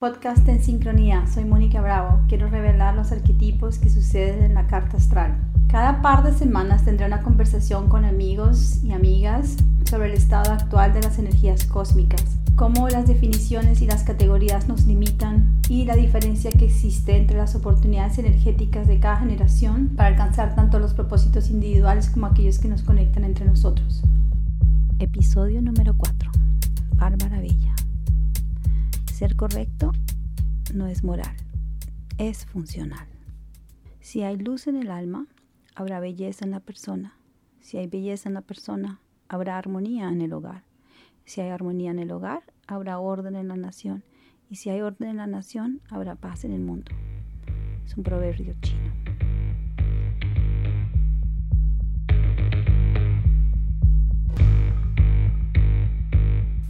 [0.00, 2.20] Podcast en sincronía, soy Mónica Bravo.
[2.26, 5.36] Quiero revelar los arquetipos que suceden en la carta astral.
[5.68, 10.94] Cada par de semanas tendré una conversación con amigos y amigas sobre el estado actual
[10.94, 12.24] de las energías cósmicas,
[12.56, 17.54] cómo las definiciones y las categorías nos limitan y la diferencia que existe entre las
[17.54, 22.80] oportunidades energéticas de cada generación para alcanzar tanto los propósitos individuales como aquellos que nos
[22.80, 24.02] conectan entre nosotros.
[24.98, 26.30] Episodio número 4.
[26.96, 27.74] Bárbara Bella.
[29.20, 29.92] Ser correcto
[30.72, 31.36] no es moral,
[32.16, 33.06] es funcional.
[34.00, 35.26] Si hay luz en el alma,
[35.74, 37.18] habrá belleza en la persona.
[37.60, 38.98] Si hay belleza en la persona,
[39.28, 40.62] habrá armonía en el hogar.
[41.26, 44.04] Si hay armonía en el hogar, habrá orden en la nación.
[44.48, 46.90] Y si hay orden en la nación, habrá paz en el mundo.
[47.84, 48.90] Es un proverbio chino.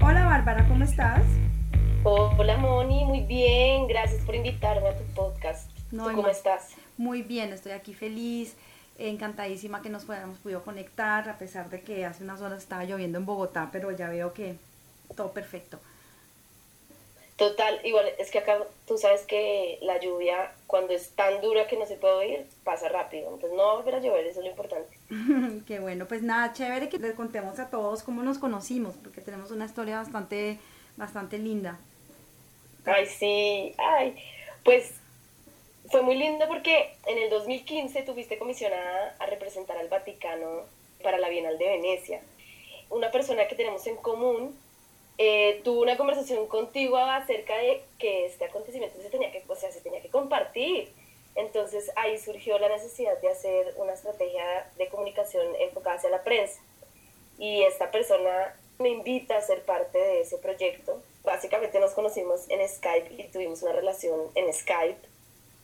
[0.00, 1.22] Hola Bárbara, ¿cómo estás?
[2.02, 5.70] Hola Moni, muy bien, gracias por invitarme a tu podcast.
[5.90, 6.70] ¿Cómo estás?
[6.96, 8.56] Muy bien, estoy aquí feliz,
[8.96, 13.18] encantadísima que nos hayamos podido conectar, a pesar de que hace unas horas estaba lloviendo
[13.18, 14.54] en Bogotá, pero ya veo que
[15.14, 15.78] todo perfecto.
[17.36, 21.76] Total, igual es que acá tú sabes que la lluvia cuando es tan dura que
[21.76, 24.46] no se puede oír, pasa rápido, entonces no va a volver a llover, eso es
[24.46, 24.98] lo importante.
[25.66, 29.50] Qué bueno, pues nada, chévere que les contemos a todos cómo nos conocimos, porque tenemos
[29.50, 30.58] una historia bastante,
[30.96, 31.78] bastante linda.
[32.84, 34.16] Ay, sí, ay,
[34.64, 34.92] pues
[35.90, 40.62] fue muy lindo porque en el 2015 tuviste comisionada a representar al Vaticano
[41.02, 42.22] para la Bienal de Venecia.
[42.88, 44.58] Una persona que tenemos en común
[45.18, 49.70] eh, tuvo una conversación contigo acerca de que este acontecimiento se tenía que, o sea,
[49.70, 50.90] se tenía que compartir.
[51.34, 56.60] Entonces ahí surgió la necesidad de hacer una estrategia de comunicación enfocada hacia la prensa.
[57.38, 62.66] Y esta persona me invita a ser parte de ese proyecto básicamente nos conocimos en
[62.68, 65.00] Skype y tuvimos una relación en Skype.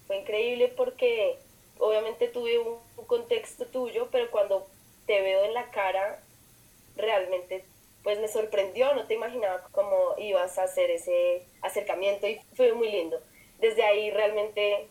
[0.07, 1.39] Fue increíble porque
[1.79, 2.77] obviamente tuve un,
[3.07, 4.67] contexto tuyo, pero cuando
[5.07, 6.21] te veo en la cara,
[6.97, 7.65] realmente
[8.03, 12.91] pues me sorprendió, no te imaginaba cómo ibas a hacer ese acercamiento y fue muy
[12.91, 13.21] lindo.
[13.61, 14.89] Desde ahí realmente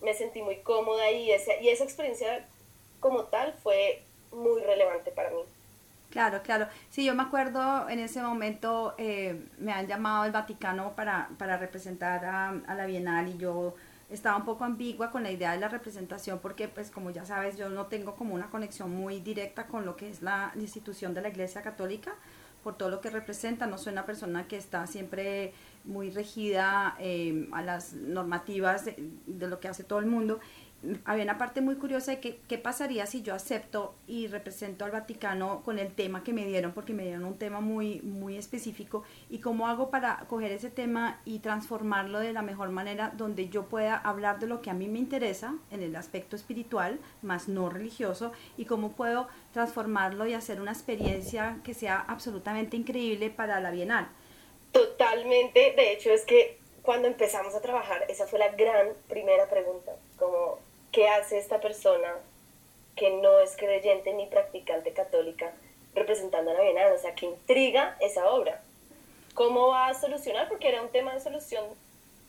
[0.00, 2.46] me sentí muy cómoda y esa, y esa experiencia
[3.00, 4.02] como tal fue
[4.32, 5.42] muy relevante para mí.
[6.16, 6.66] Claro, claro.
[6.88, 11.58] Sí, yo me acuerdo en ese momento eh, me han llamado el Vaticano para, para
[11.58, 13.74] representar a, a, la Bienal y yo
[14.08, 17.58] estaba un poco ambigua con la idea de la representación porque pues como ya sabes
[17.58, 21.20] yo no tengo como una conexión muy directa con lo que es la institución de
[21.20, 22.14] la Iglesia Católica
[22.64, 23.66] por todo lo que representa.
[23.66, 25.52] No soy una persona que está siempre
[25.84, 28.96] muy regida eh, a las normativas de,
[29.26, 30.40] de, lo que hace todo el mundo
[31.04, 34.90] había una parte muy curiosa de que, qué pasaría si yo acepto y represento al
[34.90, 39.04] Vaticano con el tema que me dieron, porque me dieron un tema muy, muy específico,
[39.30, 43.64] y cómo hago para coger ese tema y transformarlo de la mejor manera donde yo
[43.64, 47.68] pueda hablar de lo que a mí me interesa en el aspecto espiritual, más no
[47.68, 53.70] religioso, y cómo puedo transformarlo y hacer una experiencia que sea absolutamente increíble para la
[53.70, 54.08] Bienal.
[54.72, 59.92] Totalmente, de hecho es que cuando empezamos a trabajar, esa fue la gran primera pregunta,
[60.18, 60.58] como
[60.96, 62.08] ¿qué hace esta persona
[62.96, 65.52] que no es creyente ni practicante católica
[65.94, 66.94] representando a Bienal?
[66.94, 68.62] O sea, que intriga esa obra.
[69.34, 70.48] ¿Cómo va a solucionar?
[70.48, 71.66] Porque era un tema de solución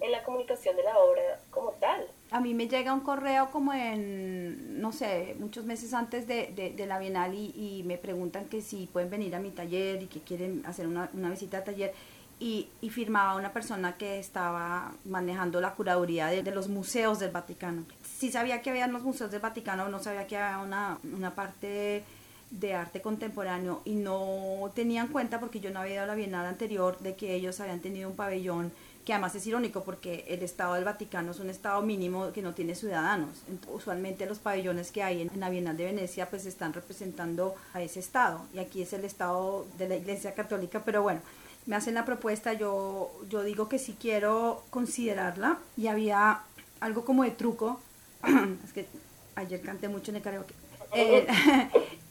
[0.01, 2.07] en la comunicación de la obra como tal.
[2.29, 6.85] A mí me llega un correo como en, no sé, muchos meses antes de, de,
[6.85, 10.19] la Bienal y, y, me preguntan que si pueden venir a mi taller y que
[10.19, 11.93] quieren hacer una, una visita al taller
[12.39, 17.31] y, y, firmaba una persona que estaba manejando la curaduría de, de, los museos del
[17.31, 17.85] Vaticano.
[18.17, 22.03] Sí sabía que había los museos del Vaticano, no sabía que había una, una parte
[22.49, 26.15] de arte contemporáneo y no tenía en cuenta porque yo no había ido a la
[26.15, 28.71] Bienal anterior de que ellos habían tenido un pabellón
[29.05, 32.53] que además es irónico porque el Estado del Vaticano es un Estado mínimo que no
[32.53, 33.43] tiene ciudadanos.
[33.71, 37.99] Usualmente los pabellones que hay en la Bienal de Venecia pues están representando a ese
[37.99, 41.21] Estado y aquí es el Estado de la Iglesia Católica, pero bueno,
[41.67, 46.41] me hacen la propuesta, yo, yo digo que sí quiero considerarla y había
[46.79, 47.79] algo como de truco,
[48.65, 48.87] es que
[49.35, 50.53] ayer canté mucho en el karaoke,
[50.93, 51.27] eh,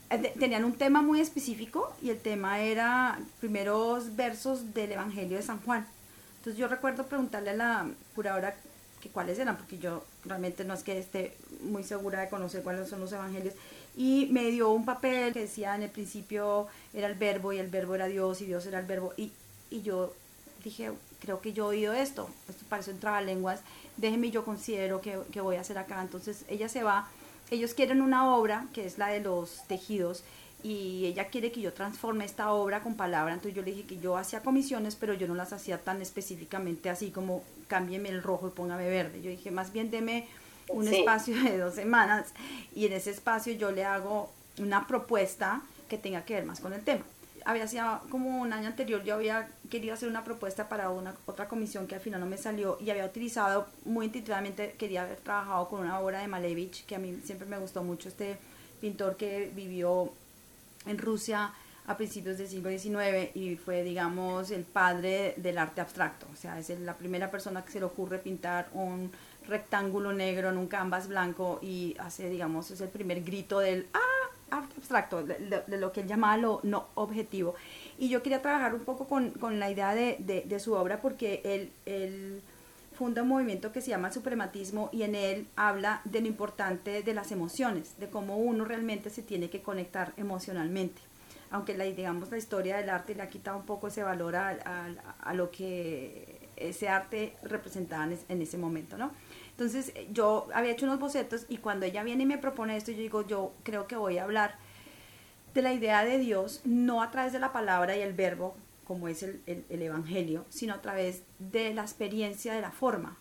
[0.38, 5.60] tenían un tema muy específico y el tema era primeros versos del Evangelio de San
[5.62, 5.86] Juan.
[6.38, 8.56] Entonces yo recuerdo preguntarle a la curadora
[9.00, 12.88] que cuáles eran, porque yo realmente no es que esté muy segura de conocer cuáles
[12.88, 13.54] son los evangelios,
[13.96, 17.68] y me dio un papel que decía en el principio era el verbo y el
[17.68, 19.32] verbo era Dios y Dios era el verbo, y
[19.70, 20.12] y yo
[20.62, 23.60] dije, creo que yo he oído esto, esto parece un trabalenguas,
[23.96, 26.00] déjeme yo considero que, que, voy a hacer acá.
[26.02, 27.08] Entonces ella se va,
[27.50, 30.24] ellos quieren una obra, que es la de los tejidos,
[30.62, 33.98] y ella quiere que yo transforme esta obra con palabra, entonces yo le dije que
[33.98, 38.48] yo hacía comisiones, pero yo no las hacía tan específicamente así como cámbieme el rojo
[38.48, 39.22] y póngame verde.
[39.22, 40.26] Yo dije, más bien deme
[40.68, 42.32] un espacio de dos semanas
[42.74, 46.72] y en ese espacio yo le hago una propuesta que tenga que ver más con
[46.72, 47.04] el tema.
[47.46, 51.46] Había sido como un año anterior, yo había querido hacer una propuesta para una otra
[51.46, 55.68] comisión que al final no me salió y había utilizado muy intuitivamente, quería haber trabajado
[55.68, 58.36] con una obra de Malevich, que a mí siempre me gustó mucho, este
[58.80, 60.12] pintor que vivió
[60.86, 61.52] en Rusia
[61.86, 66.26] a principios del siglo XIX y fue, digamos, el padre del arte abstracto.
[66.32, 69.12] O sea, es la primera persona que se le ocurre pintar un
[69.46, 74.05] rectángulo negro en un canvas blanco y hace, digamos, es el primer grito del ¡ah!
[74.50, 77.54] Abstracto, de, lo que él llama lo no objetivo.
[77.98, 81.40] Y yo quería trabajar un poco con, con la idea de, de, su obra porque
[81.44, 82.42] él, él
[82.92, 87.02] funda un movimiento que se llama el suprematismo y en él habla de lo importante
[87.02, 91.00] de las emociones, de cómo uno realmente se tiene que conectar emocionalmente.
[91.50, 94.48] Aunque la, digamos, la historia del arte le ha quitado un poco ese valor a,
[94.64, 94.88] a,
[95.20, 99.12] a lo que ese arte representaba en, en ese momento, ¿no?
[99.56, 102.98] Entonces yo había hecho unos bocetos y cuando ella viene y me propone esto, yo
[102.98, 104.58] digo, yo creo que voy a hablar
[105.54, 108.54] de la idea de Dios, no a través de la palabra y el verbo,
[108.84, 113.16] como es el, el, el, Evangelio, sino a través de la experiencia de la forma.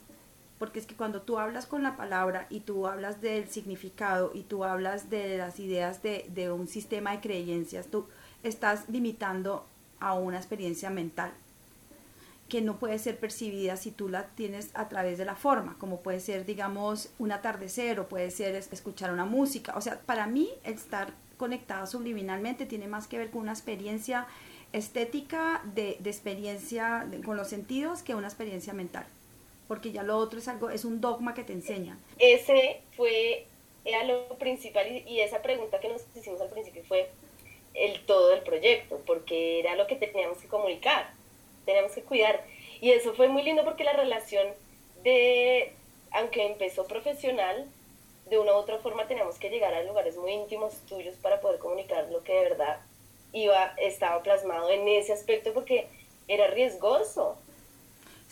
[0.59, 4.43] Porque es que cuando tú hablas con la palabra y tú hablas del significado y
[4.43, 8.07] tú hablas de las ideas de, de un sistema de creencias, tú
[8.43, 9.65] estás limitando
[10.01, 11.31] a una experiencia mental
[12.49, 16.01] que no puede ser percibida si tú la tienes a través de la forma, como
[16.01, 19.73] puede ser, digamos, un atardecer o puede ser escuchar una música.
[19.75, 24.27] O sea, para mí estar conectada subliminalmente tiene más que ver con una experiencia
[24.73, 29.07] estética de, de experiencia con los sentidos que una experiencia mental.
[29.67, 31.97] Porque ya lo otro es algo, es un dogma que te enseñan.
[32.19, 33.47] Ese fue,
[33.83, 37.09] era lo principal y, y esa pregunta que nos hicimos al principio fue
[37.73, 41.14] el todo del proyecto, porque era lo que teníamos que comunicar
[41.65, 42.43] tenemos que cuidar.
[42.81, 44.47] Y eso fue muy lindo porque la relación
[45.03, 45.73] de,
[46.11, 47.67] aunque empezó profesional,
[48.29, 51.59] de una u otra forma teníamos que llegar a lugares muy íntimos tuyos para poder
[51.59, 52.79] comunicar lo que de verdad
[53.33, 55.87] iba, estaba plasmado en ese aspecto porque
[56.27, 57.37] era riesgoso.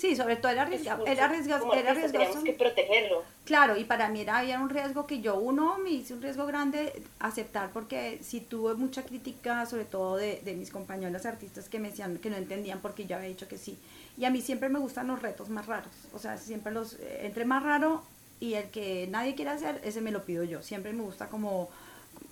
[0.03, 1.73] Sí, sobre todo era, arriesgado, era arriesgado.
[1.73, 2.11] Era riesgoso.
[2.11, 3.23] Teníamos que protegerlo.
[3.45, 6.45] Claro, y para mí era, había un riesgo que yo, uno, me hice un riesgo
[6.45, 11.79] grande aceptar, porque si tuve mucha crítica, sobre todo de, de mis compañeros artistas que
[11.79, 13.79] me decían que no entendían porque yo había dicho que sí.
[14.17, 17.19] Y a mí siempre me gustan los retos más raros, o sea, siempre los, eh,
[17.21, 18.03] entre más raro
[18.41, 20.61] y el que nadie quiere hacer, ese me lo pido yo.
[20.63, 21.69] Siempre me gusta como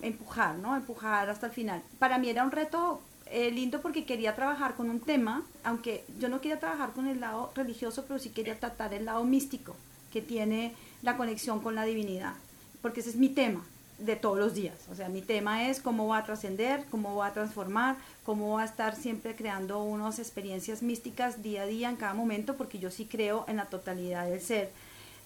[0.02, 0.76] empujar, ¿no?
[0.76, 1.82] Empujar hasta el final.
[1.98, 3.00] Para mí era un reto
[3.32, 7.20] eh, lindo porque quería trabajar con un tema, aunque yo no quería trabajar con el
[7.20, 9.74] lado religioso, pero sí quería tratar el lado místico
[10.12, 12.34] que tiene la conexión con la divinidad,
[12.82, 13.64] porque ese es mi tema
[13.98, 14.76] de todos los días.
[14.90, 18.62] O sea, mi tema es cómo va a trascender, cómo va a transformar, cómo va
[18.62, 22.90] a estar siempre creando unas experiencias místicas día a día en cada momento, porque yo
[22.90, 24.70] sí creo en la totalidad del ser,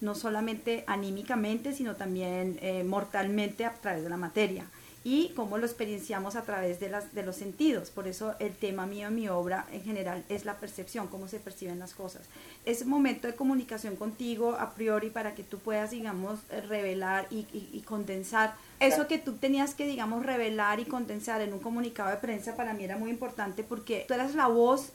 [0.00, 4.67] no solamente anímicamente, sino también eh, mortalmente a través de la materia
[5.06, 7.91] y cómo lo experienciamos a través de, las, de los sentidos.
[7.91, 11.38] Por eso el tema mío en mi obra en general es la percepción, cómo se
[11.38, 12.23] perciben las cosas.
[12.64, 17.69] Es momento de comunicación contigo a priori para que tú puedas, digamos, revelar y, y,
[17.73, 18.56] y condensar.
[18.81, 22.75] Eso que tú tenías que, digamos, revelar y condensar en un comunicado de prensa para
[22.75, 24.91] mí era muy importante porque tú eras la voz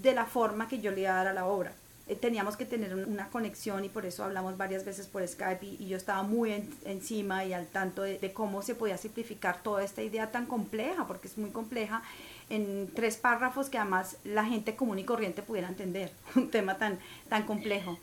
[0.00, 1.72] de la forma que yo le iba a dar a la obra.
[2.08, 5.88] Eh, teníamos que tener una conexión y por eso hablamos varias veces por Skype y,
[5.88, 10.02] yo estaba muy en, encima y al tanto de, cómo se podía simplificar toda esta
[10.02, 12.02] idea tan compleja, porque es muy compleja,
[12.48, 16.98] en tres párrafos que además la gente común y corriente pudiera entender, un tema tan,
[17.28, 17.98] tan complejo.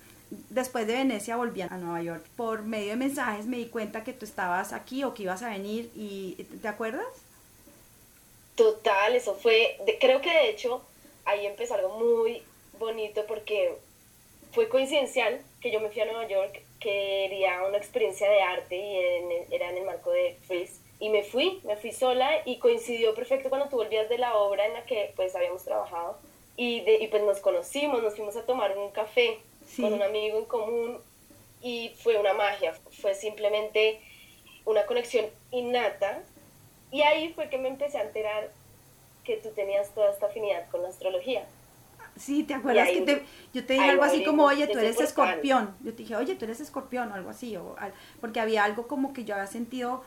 [0.49, 2.23] Después de Venecia volví a Nueva York.
[2.35, 5.49] Por medio de mensajes me di cuenta que tú estabas aquí o que ibas a
[5.49, 7.05] venir y ¿te acuerdas?
[8.55, 10.83] Total, eso fue, creo que de hecho
[11.25, 12.43] ahí empezó algo muy
[12.79, 13.77] bonito porque
[14.55, 18.95] fue coincidencial que yo me fui a Nueva York, quería una experiencia de arte y
[18.95, 20.79] en el, era en el marco de Freeze.
[21.01, 24.65] Y me fui, me fui sola y coincidió perfecto cuando tú volvías de la obra
[24.65, 26.17] en la que pues habíamos trabajado.
[26.55, 29.81] Y, de, y pues nos conocimos, nos fuimos a tomar un café sí.
[29.81, 31.01] con un amigo en común
[31.61, 33.99] y fue una magia, fue simplemente
[34.63, 36.23] una conexión innata.
[36.91, 38.51] Y ahí fue que me empecé a enterar
[39.25, 41.45] que tú tenías toda esta afinidad con la astrología.
[42.17, 45.75] Sí, ¿te acuerdas que te, yo te dije algo así como, oye, tú eres escorpión?
[45.81, 47.75] Yo te dije, oye, tú eres escorpión o algo así, o,
[48.21, 50.03] porque había algo como que yo había sentido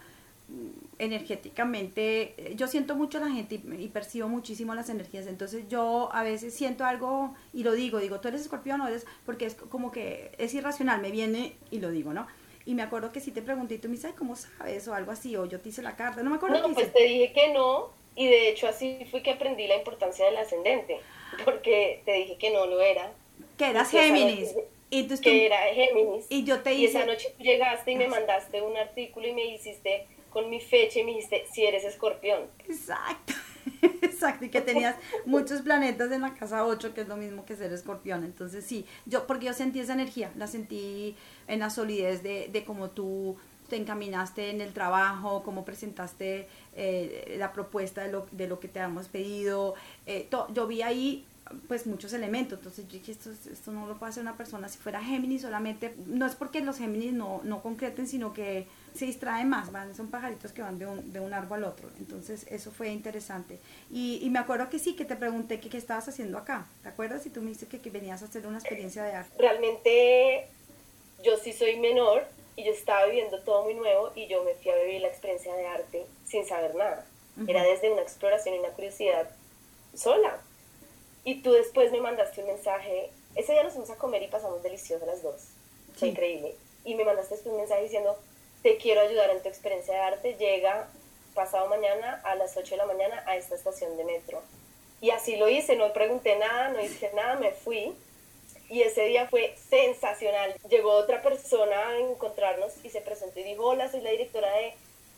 [0.49, 5.69] mm, energéticamente, yo siento mucho a la gente y, y, percibo muchísimo las energías, entonces
[5.69, 9.45] yo a veces siento algo y lo digo, digo, tú eres escorpión o eres, porque
[9.45, 12.27] es como que es irracional, me viene y lo digo, ¿no?
[12.69, 14.87] y me acuerdo que sí te pregunté y tú me dices, ¿cómo sabes?
[14.89, 16.69] O algo así, o yo te hice la carta, no me acuerdo.
[16.69, 20.27] No, pues te dije que no, y de hecho así fue que aprendí la importancia
[20.27, 21.01] del ascendente,
[21.45, 23.13] porque te dije que no lo era.
[23.57, 24.55] Que eras Géminis.
[24.91, 26.27] Y que era Géminis.
[26.31, 26.83] Y yo te hice...
[26.83, 30.61] Y esa noche tú llegaste y me mandaste un artículo y me hiciste con mi
[30.61, 32.47] fecha y me dijiste, si eres escorpión.
[32.67, 33.35] Exacto.
[34.03, 37.57] Exacto, y que tenías muchos planetas en la casa 8, que es lo mismo que
[37.57, 38.25] ser escorpión.
[38.25, 41.17] Entonces sí, yo, porque yo sentí esa energía, la sentí
[41.47, 43.37] en la solidez de, de cómo tú
[43.69, 48.69] te encaminaste en el trabajo, cómo presentaste eh, la propuesta de lo, de lo que
[48.69, 49.75] te habíamos pedido.
[50.07, 51.25] Eh, yo vi ahí
[51.67, 52.59] pues muchos elementos.
[52.59, 55.95] Entonces yo dije, esto, esto no lo puede hacer una persona si fuera Géminis solamente.
[56.07, 60.09] No es porque los Géminis no, no concreten, sino que se distraen más, van, son
[60.09, 61.89] pajaritos que van de un, de un árbol al otro.
[61.99, 63.61] Entonces eso fue interesante.
[63.91, 66.67] Y, y me acuerdo que sí, que te pregunté qué estabas haciendo acá.
[66.83, 67.25] ¿Te acuerdas?
[67.27, 69.31] Y tú me dijiste que, que venías a hacer una experiencia de arte.
[69.39, 70.49] Realmente
[71.23, 72.27] yo sí soy menor
[72.59, 75.55] y yo estaba viviendo todo muy nuevo y yo me fui a vivir la experiencia
[75.55, 77.07] de arte sin saber nada.
[77.47, 79.31] Era desde una exploración y una curiosidad
[79.95, 80.41] sola
[81.23, 83.11] y tú después me mandaste un mensaje.
[83.37, 85.37] Ese día nos fuimos a comer y pasamos delicioso las dos.
[85.95, 86.57] Fue increíble.
[86.85, 88.19] Y me mandaste después un mensaje diciendo,
[88.65, 90.35] te quiero ayudar en tu experiencia de arte.
[90.35, 90.89] Llega
[91.35, 94.43] pasado mañana a las 8 de la mañana a esta estación de metro.
[95.01, 97.95] Y así lo hice, no pregunté nada, no dije nada, me fui.
[98.69, 100.55] Y ese día fue sensacional.
[100.69, 104.75] Llegó otra persona a encontrarnos y se presentó y dijo, hola, soy la directora de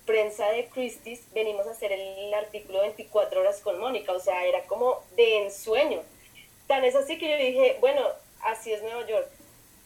[0.07, 4.65] prensa de Christie's venimos a hacer el artículo 24 horas con Mónica, o sea, era
[4.65, 6.01] como de ensueño.
[6.67, 8.01] Tan es así que yo dije, bueno,
[8.43, 9.29] así es Nueva York.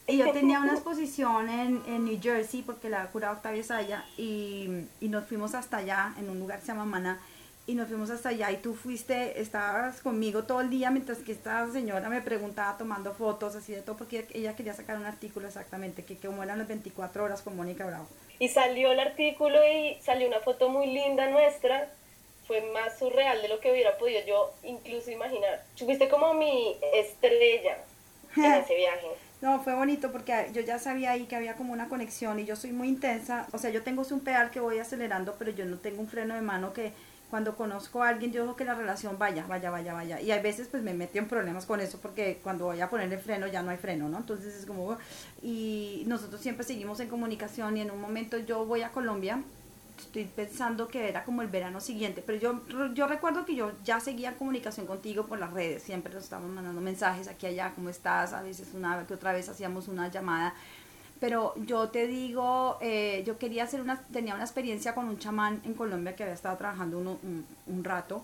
[0.06, 4.86] Y yo tenía una exposición en, en New Jersey, porque la cura Octavia Saya, y,
[5.00, 7.20] y nos fuimos hasta allá, en un lugar que se llama Mana,
[7.66, 11.32] y nos fuimos hasta allá y tú fuiste, estabas conmigo todo el día mientras que
[11.32, 15.48] esta señora me preguntaba tomando fotos, así de todo, porque ella quería sacar un artículo
[15.48, 18.06] exactamente, que como eran las 24 horas con Mónica Bravo.
[18.38, 21.88] Y salió el artículo y salió una foto muy linda nuestra,
[22.46, 25.64] fue más surreal de lo que hubiera podido yo incluso imaginar.
[25.78, 27.78] Fuiste como mi estrella
[28.36, 29.06] en ese viaje.
[29.40, 32.56] No, fue bonito porque yo ya sabía ahí que había como una conexión y yo
[32.56, 35.78] soy muy intensa, o sea, yo tengo un pedal que voy acelerando, pero yo no
[35.78, 36.92] tengo un freno de mano que
[37.34, 40.20] cuando conozco a alguien, yo dejo que la relación vaya, vaya, vaya, vaya.
[40.20, 43.12] Y hay veces pues me metí en problemas con eso porque cuando voy a poner
[43.12, 44.18] el freno ya no hay freno, ¿no?
[44.18, 44.96] Entonces es como...
[45.42, 49.42] Y nosotros siempre seguimos en comunicación y en un momento yo voy a Colombia,
[49.98, 53.98] estoy pensando que era como el verano siguiente, pero yo, yo recuerdo que yo ya
[53.98, 57.88] seguía en comunicación contigo por las redes, siempre nos estábamos mandando mensajes aquí allá, ¿cómo
[57.88, 58.32] estás?
[58.32, 60.54] A veces una que otra vez hacíamos una llamada
[61.24, 65.62] pero yo te digo, eh, yo quería hacer una, tenía una experiencia con un chamán
[65.64, 68.22] en Colombia que había estado trabajando un, un, rato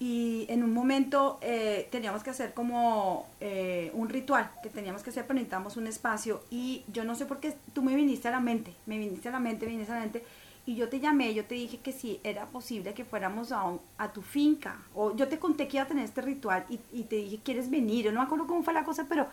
[0.00, 5.10] y en un momento eh, teníamos que hacer como eh, un ritual que teníamos que
[5.10, 8.30] hacer, pero necesitábamos un espacio y yo no sé por qué tú me viniste a
[8.30, 10.24] la mente, me viniste a la mente, me viniste a la mente
[10.64, 14.10] y yo te llamé, yo te dije que si era posible que fuéramos a, a
[14.10, 17.16] tu finca o yo te conté que iba a tener este ritual y, y te
[17.16, 18.06] dije, ¿quieres venir?
[18.06, 19.26] Yo no me acuerdo cómo fue la cosa, pero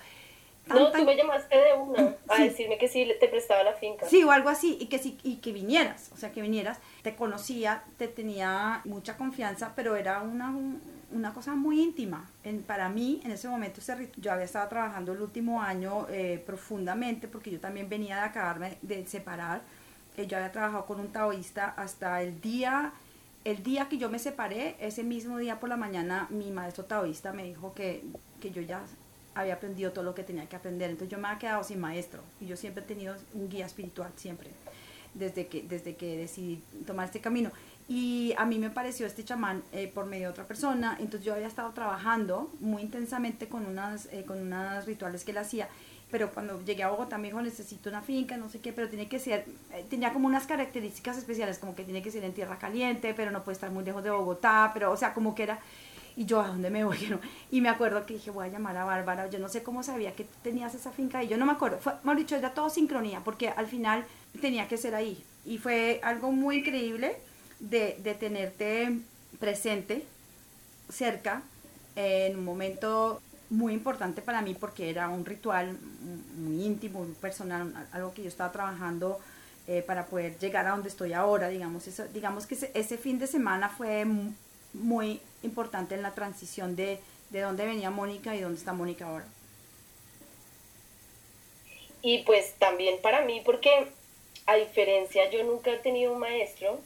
[0.70, 4.08] no, tú me llamaste de una a decirme que sí te prestaba la finca.
[4.08, 6.80] Sí, o algo así, y que sí, y que vinieras, o sea, que vinieras.
[7.02, 10.54] Te conocía, te tenía mucha confianza, pero era una,
[11.12, 12.30] una cosa muy íntima.
[12.44, 13.82] En, para mí, en ese momento,
[14.18, 18.78] yo había estado trabajando el último año eh, profundamente, porque yo también venía de acabarme
[18.82, 19.62] de separar.
[20.18, 22.94] Eh, yo había trabajado con un taoísta hasta el día
[23.46, 27.32] el día que yo me separé, ese mismo día por la mañana, mi maestro taoísta
[27.32, 28.04] me dijo que,
[28.42, 28.82] que yo ya
[29.36, 30.90] había aprendido todo lo que tenía que aprender.
[30.90, 34.12] Entonces yo me había quedado sin maestro y yo siempre he tenido un guía espiritual,
[34.16, 34.50] siempre,
[35.14, 37.52] desde que, desde que decidí tomar este camino.
[37.88, 41.34] Y a mí me pareció este chamán eh, por medio de otra persona, entonces yo
[41.34, 45.68] había estado trabajando muy intensamente con unas, eh, con unos rituales que él hacía,
[46.12, 49.08] pero cuando llegué a Bogotá me dijo necesito una finca, no sé qué, pero tiene
[49.08, 52.60] que ser, eh, tenía como unas características especiales, como que tiene que ser en tierra
[52.60, 55.60] caliente, pero no puede estar muy lejos de Bogotá, pero o sea, como que era
[56.20, 56.98] y yo, ¿a dónde me voy?
[57.50, 59.30] Y me acuerdo que dije, voy a llamar a Bárbara.
[59.30, 61.80] Yo no sé cómo sabía que tenías esa finca y yo no me acuerdo.
[61.80, 64.04] Fue, mejor dicho, era todo sincronía, porque al final
[64.42, 65.24] tenía que ser ahí.
[65.46, 67.16] Y fue algo muy increíble
[67.62, 69.00] de, de tenerte
[69.40, 70.06] presente,
[70.90, 71.42] cerca,
[71.96, 75.78] en un momento muy importante para mí porque era un ritual
[76.36, 79.20] muy íntimo, personal, algo que yo estaba trabajando
[79.68, 83.20] eh, para poder llegar a donde estoy ahora, digamos, eso, digamos que ese, ese fin
[83.20, 84.06] de semana fue
[84.74, 87.00] muy importante en la transición de,
[87.30, 89.26] de dónde venía Mónica y dónde está Mónica ahora.
[92.02, 93.88] Y pues también para mí, porque
[94.46, 96.80] a diferencia, yo nunca he tenido un maestro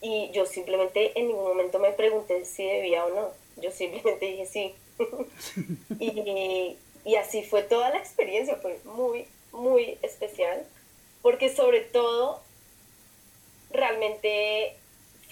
[0.00, 3.30] y yo simplemente en ningún momento me pregunté si debía o no.
[3.56, 4.74] Yo simplemente dije sí.
[6.00, 10.66] y, y así fue toda la experiencia, fue muy, muy especial.
[11.22, 12.42] porque sobre todo
[13.70, 14.76] realmente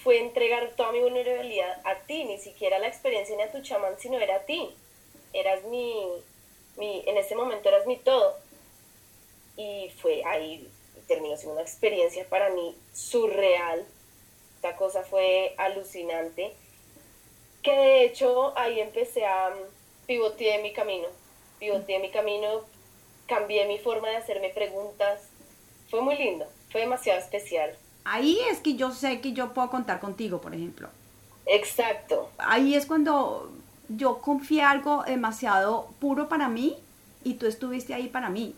[0.03, 3.97] fue entregar toda mi vulnerabilidad a ti, ni siquiera la experiencia ni a tu chamán,
[3.97, 4.69] sino era a ti.
[5.31, 5.95] Eras mi,
[6.75, 8.37] mi, en ese momento eras mi todo.
[9.55, 10.69] Y fue ahí,
[11.07, 13.85] terminó siendo una experiencia para mí surreal.
[14.55, 16.53] Esta cosa fue alucinante.
[17.61, 19.53] Que de hecho ahí empecé a
[20.05, 21.07] pivotear mi camino.
[21.59, 22.65] Pivoteé mi camino,
[23.25, 25.29] cambié mi forma de hacerme preguntas.
[25.89, 27.77] Fue muy lindo, fue demasiado especial.
[28.05, 30.89] Ahí es que yo sé que yo puedo contar contigo, por ejemplo.
[31.45, 32.29] Exacto.
[32.37, 33.51] Ahí es cuando
[33.89, 36.77] yo confié algo demasiado puro para mí
[37.23, 38.55] y tú estuviste ahí para mí.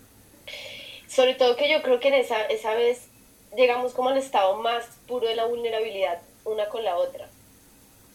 [1.08, 3.08] Sobre todo que yo creo que en esa, esa vez
[3.56, 7.28] llegamos como al estado más puro de la vulnerabilidad una con la otra.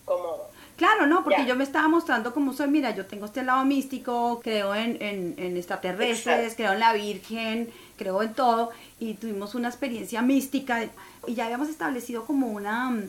[0.06, 0.51] Como...
[0.76, 4.40] Claro, no, porque yo me estaba mostrando como soy, mira, yo tengo este lado místico,
[4.44, 9.68] creo en, en, en extraterrestres, creo en la Virgen, creo en todo, y tuvimos una
[9.68, 10.84] experiencia mística,
[11.28, 13.00] y ya habíamos establecido como una,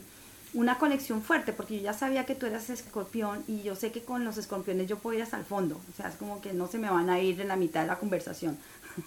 [0.53, 4.03] una conexión fuerte, porque yo ya sabía que tú eras escorpión, y yo sé que
[4.03, 6.67] con los escorpiones yo puedo ir hasta el fondo, o sea, es como que no
[6.67, 8.59] se me van a ir en la mitad de la conversación.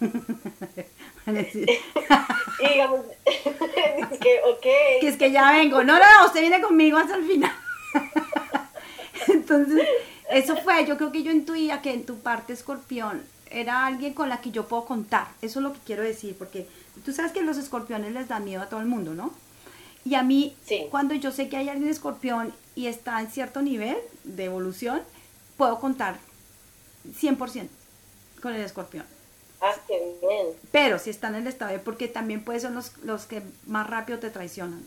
[1.26, 1.30] y
[2.72, 4.66] digamos, es que, ok.
[5.00, 7.52] Que es que ya vengo, no, no, no, usted viene conmigo hasta el final.
[9.28, 9.86] Entonces,
[10.30, 14.28] eso fue, yo creo que yo intuía que en tu parte escorpión era alguien con
[14.28, 15.28] la que yo puedo contar.
[15.40, 16.66] Eso es lo que quiero decir, porque
[17.04, 19.32] tú sabes que los escorpiones les da miedo a todo el mundo, ¿no?
[20.04, 20.56] Y a mí,
[20.90, 25.02] cuando yo sé que hay alguien escorpión y está en cierto nivel de evolución,
[25.56, 26.18] puedo contar
[27.20, 27.68] 100%
[28.40, 29.04] con el escorpión.
[29.60, 30.46] Ah, qué bien.
[30.70, 34.18] Pero si está en el estado, porque también pueden ser los, los que más rápido
[34.18, 34.84] te traicionan.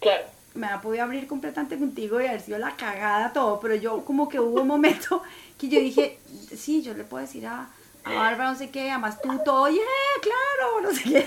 [0.00, 4.04] Claro me ha podido abrir completamente contigo y haber sido la cagada todo, pero yo
[4.04, 5.22] como que hubo un momento
[5.58, 6.18] que yo dije,
[6.56, 7.68] sí, yo le puedo decir a,
[8.04, 9.82] Bárbara no sé qué, además tú todo, yeah,
[10.20, 11.26] claro, no sé qué.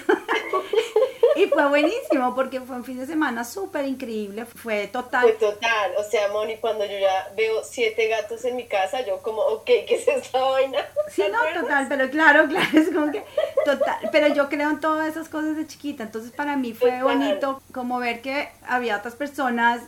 [1.36, 5.22] y fue buenísimo porque fue un fin de semana súper increíble, fue total.
[5.24, 9.22] Fue total, o sea, Moni, cuando yo ya veo siete gatos en mi casa, yo
[9.22, 10.80] como, ok, ¿qué es esta vaina?
[11.10, 13.24] Sí, no, total, pero claro, claro, es como que,
[13.66, 17.62] total, pero yo creo en todas esas cosas de chiquita, entonces para mí fue bonito
[17.72, 19.82] como ver que había otras personas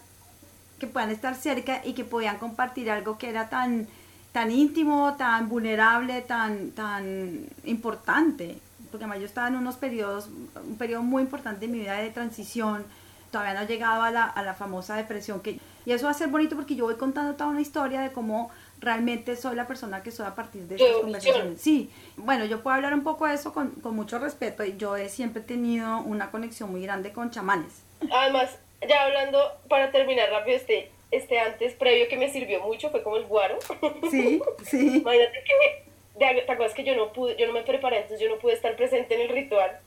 [0.80, 3.88] que puedan estar cerca y que podían compartir algo que era tan
[4.36, 8.58] tan íntimo, tan vulnerable, tan, tan importante
[8.92, 12.10] porque además yo estaba en unos periodos, un periodo muy importante en mi vida de
[12.10, 12.86] transición,
[13.32, 16.14] todavía no he llegado a la, a la famosa depresión, que, y eso va a
[16.14, 20.04] ser bonito porque yo voy contando toda una historia de cómo realmente soy la persona
[20.04, 21.62] que soy a partir de estas conversaciones.
[21.62, 24.98] Sí, bueno, yo puedo hablar un poco de eso con, con mucho respeto y yo
[24.98, 27.84] he siempre tenido una conexión muy grande con chamanes.
[28.12, 33.04] Además, ya hablando, para terminar rápido este, este antes previo que me sirvió mucho fue
[33.04, 33.58] como el guaro.
[34.12, 34.98] Sí, sí.
[34.98, 35.86] Imagínate que
[36.18, 38.76] ¿te acuerdas que yo no pude, yo no me preparé, entonces yo no pude estar
[38.76, 39.80] presente en el ritual?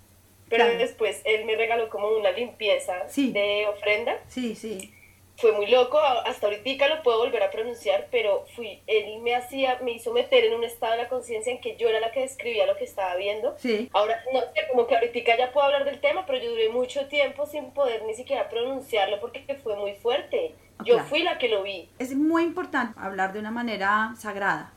[0.49, 4.19] Pero después él me regaló como una limpieza de ofrenda.
[4.29, 4.95] Sí, sí.
[5.40, 9.79] Fue muy loco, hasta ahorita lo puedo volver a pronunciar, pero fui, él me hacía,
[9.85, 12.20] me hizo meter en un estado de la conciencia en que yo era la que
[12.20, 13.55] describía lo que estaba viendo.
[13.57, 13.88] Sí.
[13.92, 17.07] Ahora, no sé, como que ahorita ya puedo hablar del tema, pero yo duré mucho
[17.07, 20.55] tiempo sin poder ni siquiera pronunciarlo porque fue muy fuerte.
[20.85, 21.88] Yo fui la que lo vi.
[21.98, 24.72] Es muy importante hablar de una manera sagrada,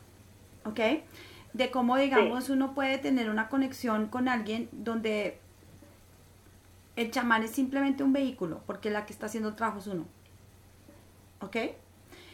[0.66, 0.80] ¿ok?
[1.54, 5.38] de cómo, digamos, uno puede tener una conexión con alguien donde
[6.96, 10.06] el chamán es simplemente un vehículo, porque la que está haciendo el trabajo es uno.
[11.42, 11.56] ¿Ok?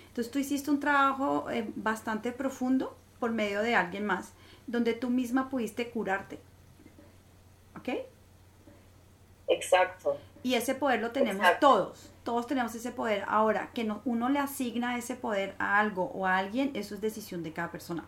[0.07, 4.33] Entonces tú hiciste un trabajo eh, bastante profundo por medio de alguien más,
[4.65, 6.39] donde tú misma pudiste curarte.
[7.77, 7.89] ¿Ok?
[9.47, 10.17] Exacto.
[10.43, 12.11] Y ese poder lo tenemos todos.
[12.23, 13.23] Todos tenemos ese poder.
[13.27, 17.43] Ahora, que uno le asigna ese poder a algo o a alguien, eso es decisión
[17.43, 18.03] de cada persona.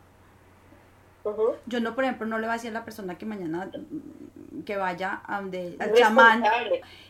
[1.66, 4.62] Yo no, por ejemplo, no le voy a decir a la persona que mañana mm,
[4.64, 6.44] que vaya a donde al chamán.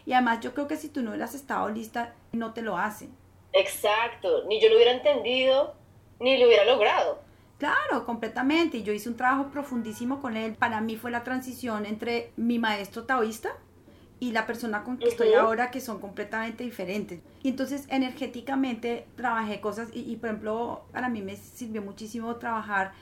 [0.06, 3.08] Y además yo creo que si tú no hubieras estado lista, no te lo hace.
[3.54, 5.76] Exacto, ni yo lo hubiera entendido,
[6.20, 7.20] ni lo hubiera logrado.
[7.58, 8.78] Claro, completamente.
[8.78, 10.56] Y yo hice un trabajo profundísimo con él.
[10.56, 13.52] Para mí fue la transición entre mi maestro taoísta
[14.20, 17.20] y la persona con que estoy ahora, que son completamente diferentes.
[17.44, 22.94] Y entonces energéticamente trabajé cosas y, y, por ejemplo, para mí me sirvió muchísimo trabajar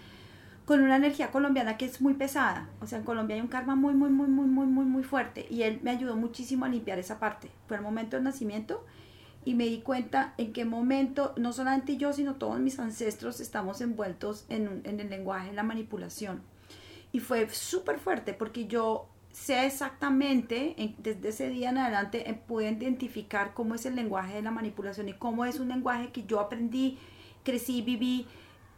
[0.66, 2.68] con una energía colombiana que es muy pesada.
[2.82, 5.48] O sea, en Colombia hay un karma muy, muy, muy, muy, muy, muy, muy fuerte.
[5.50, 7.50] Y él me ayudó muchísimo a limpiar esa parte.
[7.68, 8.84] Fue el momento del nacimiento
[9.48, 13.80] y me di cuenta en qué momento, no solamente yo, sino todos mis ancestros estamos
[13.80, 16.42] envueltos en, en el lenguaje, en la manipulación.
[17.14, 22.70] Y fue súper fuerte porque yo sé exactamente, desde ese día en adelante, eh, pude
[22.70, 26.42] identificar cómo es el lenguaje de la manipulación y cómo es un lenguaje que yo
[26.42, 26.98] aprendí,
[27.44, 28.28] crecí, viví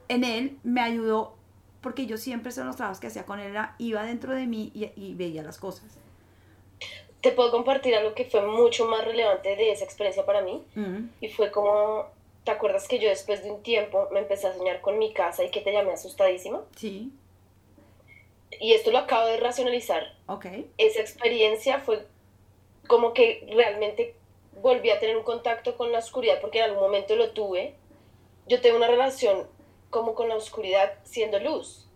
[0.07, 1.35] en él, me ayudó
[1.81, 4.71] porque yo siempre son los trabajos que hacía con él, era, iba dentro de mí
[4.75, 5.97] y, veía las cosas.
[7.21, 10.63] Te puedo compartir algo que fue mucho más relevante de esa experiencia para mí.
[11.19, 12.05] Y fue como,
[12.43, 15.43] ¿te acuerdas que yo después de un tiempo me empecé a soñar con mi casa
[15.43, 16.61] y que te llamé asustadísima?
[16.75, 17.11] Sí.
[18.59, 20.15] Y esto lo acabo de racionalizar.
[20.27, 20.45] Ok.
[20.77, 22.05] Esa experiencia fue
[22.87, 24.15] como que realmente
[24.61, 27.75] volví a tener un contacto con la oscuridad porque en algún momento lo tuve.
[28.47, 29.47] Yo tengo una relación
[29.89, 31.87] como con la oscuridad siendo luz.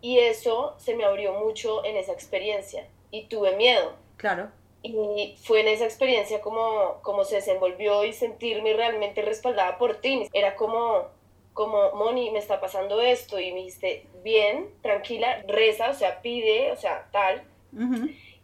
[0.00, 3.94] Y eso se me abrió mucho en esa experiencia y tuve miedo.
[4.16, 4.50] Claro.
[4.82, 10.28] Y fue en esa experiencia como, como se desenvolvió y sentirme realmente respaldada por ti.
[10.32, 11.08] Era como,
[11.54, 13.40] como, Moni, me está pasando esto.
[13.40, 17.42] Y me dijiste, bien, tranquila, reza, o sea, pide, o sea, tal.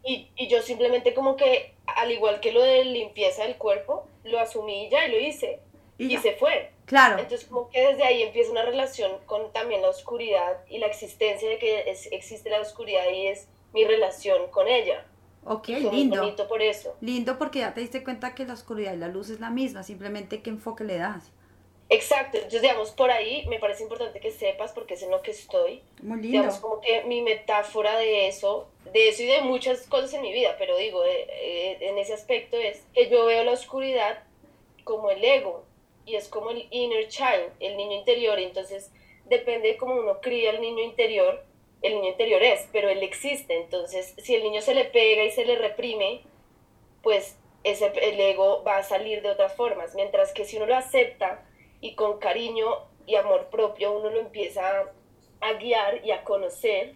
[0.03, 4.39] y, y yo simplemente como que, al igual que lo de limpieza del cuerpo, lo
[4.39, 5.59] asumí ya y lo hice.
[5.97, 6.71] Y, se fue.
[6.85, 7.19] Claro.
[7.19, 11.49] Entonces como que desde ahí empieza una relación con también la oscuridad y la existencia
[11.49, 15.05] de que existe la oscuridad y es mi relación con ella.
[15.45, 16.21] Ok, lindo.
[16.21, 16.95] bonito por eso.
[17.01, 19.83] Lindo porque ya te diste cuenta que la oscuridad y la luz es la misma,
[19.83, 21.31] simplemente qué enfoque le das.
[21.89, 25.31] Exacto, entonces digamos por ahí me parece importante que sepas porque es en lo que
[25.31, 25.83] estoy.
[26.01, 26.37] Muy lindo.
[26.37, 30.33] Digamos como que mi metáfora de eso, de eso y de muchas cosas en mi
[30.33, 34.23] vida, pero digo, eh, eh, en ese aspecto es que yo veo la oscuridad
[34.83, 35.65] como el ego,
[36.05, 38.91] y es como el inner child, el niño interior, entonces
[39.25, 41.43] depende de cómo uno cría el niño interior,
[41.83, 45.31] el niño interior es, pero él existe, entonces si el niño se le pega y
[45.31, 46.23] se le reprime,
[47.03, 50.75] pues ese, el ego va a salir de otras formas, mientras que si uno lo
[50.75, 51.43] acepta
[51.81, 52.65] y con cariño
[53.05, 54.61] y amor propio uno lo empieza
[55.41, 56.95] a guiar y a conocer,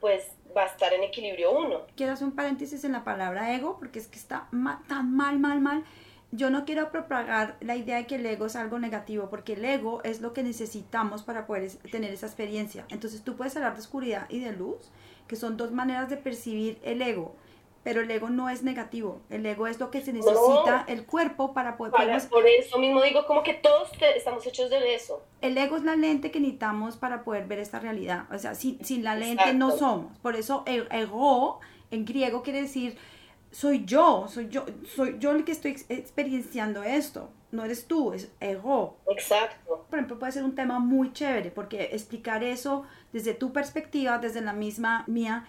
[0.00, 1.82] pues va a estar en equilibrio uno.
[1.96, 4.48] Quiero hacer un paréntesis en la palabra ego, porque es que está
[4.88, 5.84] tan mal, mal, mal
[6.32, 9.64] yo no quiero propagar la idea de que el ego es algo negativo, porque el
[9.64, 12.86] ego es lo que necesitamos para poder tener esa experiencia.
[12.88, 14.90] Entonces tú puedes hablar de oscuridad y de luz,
[15.28, 17.36] que son dos maneras de percibir el ego,
[17.84, 21.52] pero el ego no es negativo, el ego es lo que se necesita el cuerpo
[21.52, 21.92] para poder...
[22.30, 25.22] por eso mismo digo como que todos estamos hechos de eso.
[25.42, 28.82] El ego es la lente que necesitamos para poder ver esta realidad, o sea, sin,
[28.82, 32.96] sin la lente no somos, por eso e-, ego en griego quiere decir
[33.52, 34.64] soy yo, soy yo,
[34.96, 37.30] soy yo el que estoy experienciando esto.
[37.52, 38.96] No eres tú, es ego.
[39.08, 39.86] Exacto.
[39.88, 44.40] Por ejemplo, puede ser un tema muy chévere porque explicar eso desde tu perspectiva, desde
[44.40, 45.46] la misma mía,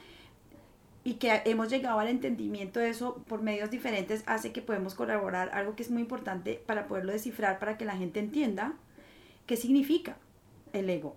[1.05, 5.49] y que hemos llegado al entendimiento de eso por medios diferentes, hace que podemos colaborar
[5.53, 8.73] algo que es muy importante para poderlo descifrar, para que la gente entienda
[9.45, 10.17] qué significa
[10.73, 11.15] el ego.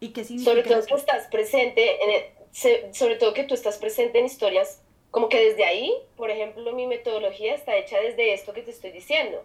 [0.00, 4.18] Y qué significa sobre todo que estás presente, en sobre todo que tú estás presente
[4.18, 8.62] en historias como que desde ahí, por ejemplo, mi metodología está hecha desde esto que
[8.62, 9.42] te estoy diciendo.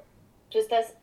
[0.49, 0.95] Tú estás,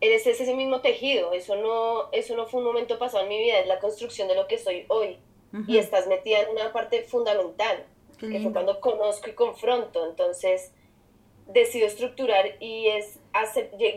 [0.00, 3.58] eres ese mismo tejido, eso no, eso no fue un momento pasado en mi vida,
[3.58, 5.18] es la construcción de lo que soy hoy.
[5.66, 7.84] Y estás metida en una parte fundamental,
[8.20, 10.06] que fue cuando conozco y confronto.
[10.06, 10.72] Entonces,
[11.48, 13.18] decido estructurar y es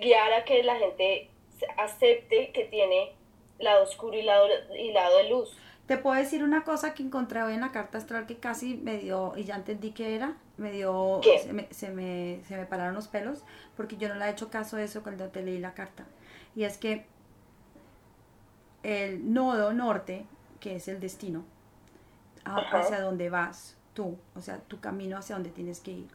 [0.02, 1.30] guiar a que la gente
[1.78, 3.14] acepte que tiene
[3.60, 5.56] lado oscuro y lado, y lado de luz.
[5.86, 8.98] Te puedo decir una cosa que encontré hoy en la carta astral que casi me
[8.98, 12.96] dio, y ya entendí que era, me dio, se me, se me, se me pararon
[12.96, 13.44] los pelos,
[13.76, 16.06] porque yo no le he hecho caso a eso cuando te leí la carta.
[16.56, 17.06] Y es que
[18.84, 20.26] el nodo norte,
[20.62, 21.44] que es el destino,
[22.46, 26.08] hacia donde vas tú, o sea, tu camino hacia donde tienes que ir,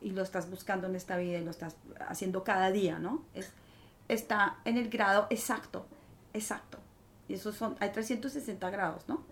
[0.00, 1.76] y lo estás buscando en esta vida y lo estás
[2.08, 3.24] haciendo cada día, ¿no?
[3.34, 3.52] Es,
[4.08, 5.84] está en el grado exacto,
[6.32, 6.78] exacto
[7.30, 9.22] y esos son, hay 360 grados, ¿no?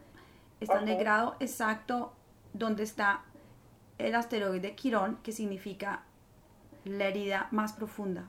[0.61, 2.12] Está en el grado exacto
[2.52, 3.24] donde está
[3.98, 6.04] el asteroide Quirón, que significa
[6.84, 8.28] la herida más profunda.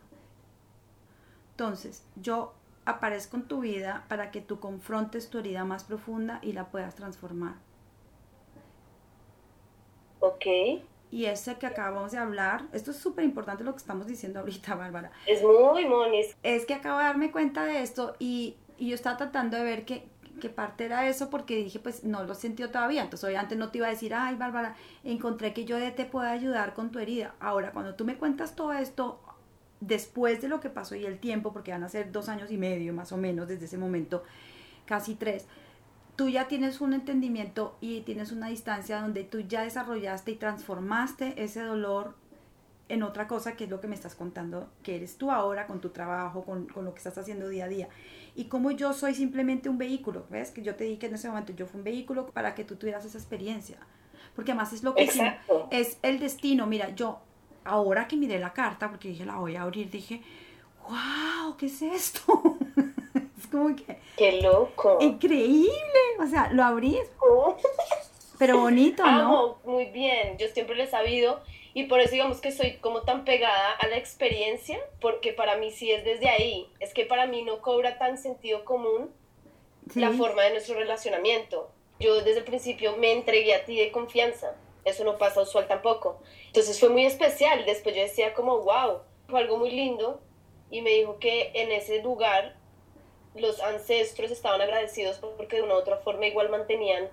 [1.52, 2.56] Entonces, yo
[2.86, 6.96] aparezco en tu vida para que tú confrontes tu herida más profunda y la puedas
[6.96, 7.54] transformar.
[10.20, 10.46] Ok.
[11.12, 14.74] Y ese que acabamos de hablar, esto es súper importante lo que estamos diciendo ahorita,
[14.74, 15.12] Bárbara.
[15.28, 16.36] Es muy monis.
[16.42, 19.86] Es que acabo de darme cuenta de esto y y yo estaba tratando de ver
[19.86, 20.08] qué,
[20.40, 23.04] qué parte era eso porque dije, pues no lo sentió todavía.
[23.04, 26.74] Entonces, obviamente no te iba a decir, ay, Bárbara, encontré que yo te puedo ayudar
[26.74, 27.36] con tu herida.
[27.40, 29.20] Ahora, cuando tú me cuentas todo esto,
[29.82, 32.58] después de lo que pasó y el tiempo, porque van a ser dos años y
[32.58, 34.24] medio más o menos desde ese momento,
[34.86, 35.46] casi tres,
[36.16, 41.44] tú ya tienes un entendimiento y tienes una distancia donde tú ya desarrollaste y transformaste
[41.44, 42.16] ese dolor
[42.88, 45.80] en otra cosa que es lo que me estás contando, que eres tú ahora con
[45.80, 47.90] tu trabajo, con, con lo que estás haciendo día a día
[48.36, 50.52] y como yo soy simplemente un vehículo, ¿ves?
[50.52, 52.76] Que yo te dije que en ese momento yo fui un vehículo para que tú
[52.76, 53.78] tuvieras esa experiencia.
[54.36, 55.10] Porque además es lo que
[55.72, 56.66] es el destino.
[56.66, 57.20] Mira, yo
[57.64, 60.22] ahora que miré la carta, porque dije la voy a abrir, dije,
[60.88, 62.58] wow, ¿qué es esto?
[63.38, 64.00] es como que...
[64.18, 64.98] ¡Qué loco!
[65.00, 65.70] Increíble.
[66.20, 66.98] O sea, lo abrí.
[68.40, 69.60] Pero bonito, ¿no?
[69.66, 70.38] muy bien.
[70.40, 71.42] Yo siempre lo he sabido
[71.74, 75.72] y por eso digamos que soy como tan pegada a la experiencia, porque para mí
[75.72, 76.68] sí es desde ahí.
[76.80, 79.14] Es que para mí no cobra tan sentido común
[79.94, 81.70] la forma de nuestro relacionamiento.
[82.00, 84.56] Yo desde el principio me entregué a ti de confianza.
[84.86, 86.22] Eso no pasa usual tampoco.
[86.48, 87.66] Entonces fue muy especial.
[87.66, 90.22] Después yo decía como, wow, fue algo muy lindo.
[90.72, 92.56] Y me dijo que en ese lugar
[93.36, 97.10] los ancestros estaban agradecidos porque de una u otra forma igual mantenían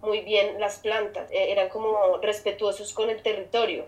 [0.00, 1.30] muy bien las plantas.
[1.30, 3.86] E-, eran como respetuosos con el territorio.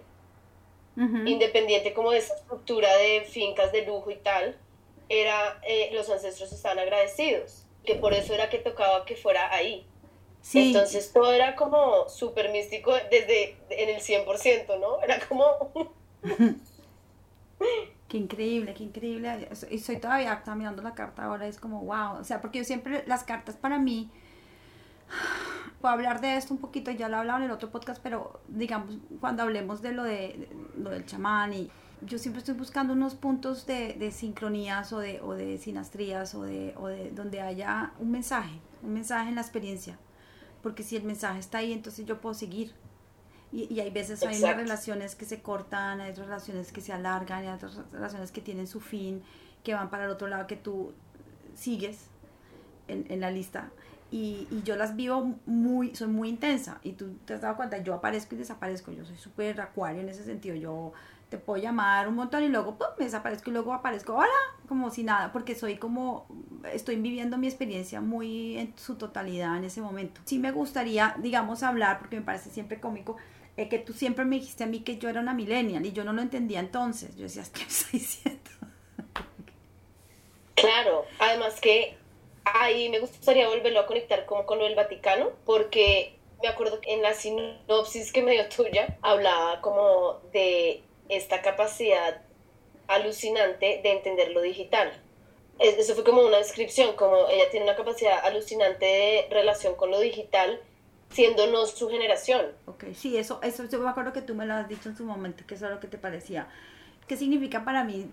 [0.97, 4.59] Independiente como de esa estructura de fincas de lujo y tal,
[5.09, 9.87] era, eh, los ancestros estaban agradecidos, que por eso era que tocaba que fuera ahí.
[10.53, 15.03] Entonces todo era como súper místico desde en el 100%, ¿no?
[15.03, 15.73] Era como...
[18.09, 19.49] qué increíble, qué increíble.
[19.71, 22.21] Y soy todavía mirando la carta ahora, es como, wow.
[22.21, 24.11] O sea, porque yo siempre, las cartas para mí,
[25.81, 28.41] puedo hablar de esto un poquito, ya lo he hablado en el otro podcast, pero
[28.49, 31.71] digamos, cuando hablemos de lo, de, lo del chamán y
[32.03, 36.43] yo siempre estoy buscando unos puntos de, de sincronías o de, o de sinastrías o
[36.43, 39.99] de, o de donde haya un mensaje, un mensaje en la experiencia
[40.63, 42.73] porque si el mensaje está ahí, entonces yo puedo seguir.
[43.53, 46.93] Y, y hay veces hay unas relaciones que se cortan, hay otras relaciones que se
[46.93, 49.23] alargan, hay otras relaciones que tienen su fin,
[49.65, 50.93] que van para el otro lado que tú
[51.55, 52.07] sigues
[52.87, 53.71] en, en la lista.
[54.11, 56.81] Y, y, yo las vivo muy, soy muy intensa.
[56.83, 58.93] Y tú te has dado cuenta, yo aparezco y desaparezco.
[58.93, 60.57] Yo soy súper acuario en ese sentido.
[60.57, 60.93] Yo
[61.31, 64.29] te puedo llamar un montón y luego me desaparezco y luego aparezco, hola,
[64.69, 66.27] como si nada, porque soy como,
[66.73, 70.21] estoy viviendo mi experiencia muy en su totalidad en ese momento.
[70.25, 73.17] Sí me gustaría, digamos, hablar, porque me parece siempre cómico,
[73.57, 76.05] eh, que tú siempre me dijiste a mí que yo era una millennial y yo
[76.05, 77.17] no lo entendía entonces.
[77.17, 78.51] Yo decía, ¿qué me diciendo?
[80.55, 81.97] Claro, además que
[82.55, 86.95] ahí me gustaría volverlo a conectar como con lo del Vaticano, porque me acuerdo que
[86.95, 92.23] en la sinopsis que me dio tuya hablaba como de esta capacidad
[92.89, 94.93] alucinante de entender lo digital.
[95.59, 100.01] Eso fue como una descripción, como ella tiene una capacidad alucinante de relación con lo
[100.01, 100.61] digital,
[101.11, 102.47] siendo no su generación.
[102.67, 105.05] Ok, sí, eso, eso yo me acuerdo que tú me lo has dicho en su
[105.05, 106.49] momento, que eso es lo que te parecía.
[107.07, 108.11] ¿Qué significa para mí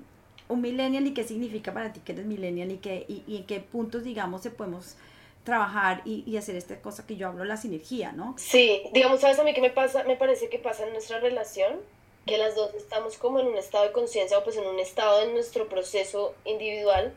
[0.50, 3.60] un millennial y qué significa para ti que eres millennial y, qué, y, en qué
[3.60, 4.96] puntos, digamos, se podemos
[5.44, 8.36] trabajar y, y, hacer esta cosa que yo hablo, la sinergia, ¿no?
[8.38, 10.04] Sí, digamos, ¿sabes a mí qué me pasa?
[10.04, 11.80] Me parece que pasa en nuestra relación
[12.26, 15.22] que las dos estamos como en un estado de conciencia o pues en un estado
[15.22, 17.14] de nuestro proceso individual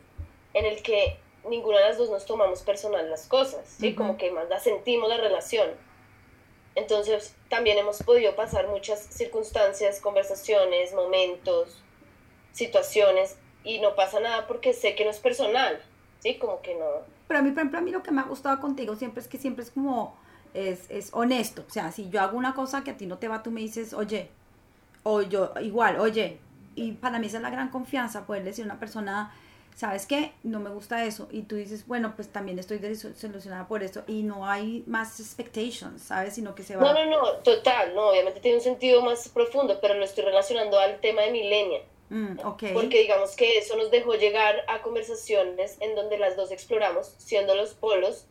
[0.53, 1.17] en el que
[1.47, 3.93] ninguna de las dos nos tomamos personal las cosas, ¿sí?
[3.93, 5.69] Como que más la sentimos la relación.
[6.75, 11.83] Entonces también hemos podido pasar muchas circunstancias, conversaciones, momentos,
[12.51, 15.81] situaciones y no pasa nada porque sé que no es personal,
[16.19, 16.35] ¿sí?
[16.37, 16.85] Como que no.
[17.27, 19.27] Pero a mí, por ejemplo, a mí lo que me ha gustado contigo siempre es
[19.27, 20.17] que siempre es como,
[20.53, 21.63] es, es honesto.
[21.67, 23.61] O sea, si yo hago una cosa que a ti no te va, tú me
[23.61, 24.29] dices, oye,
[25.03, 26.39] o yo igual, oye,
[26.75, 29.33] y para mí esa es la gran confianza, poder decir a una persona,
[29.75, 30.33] ¿sabes qué?
[30.43, 31.27] No me gusta eso.
[31.31, 34.03] Y tú dices, bueno, pues también estoy desilusionada por eso.
[34.07, 36.33] Y no hay más expectations, ¿sabes?
[36.33, 36.83] Sino que se va...
[36.83, 40.79] No, no, no, total, no, obviamente tiene un sentido más profundo, pero lo estoy relacionando
[40.79, 41.81] al tema de milenia.
[42.11, 42.73] Mm, okay.
[42.73, 47.55] Porque digamos que eso nos dejó llegar a conversaciones en donde las dos exploramos, siendo
[47.55, 48.27] los polos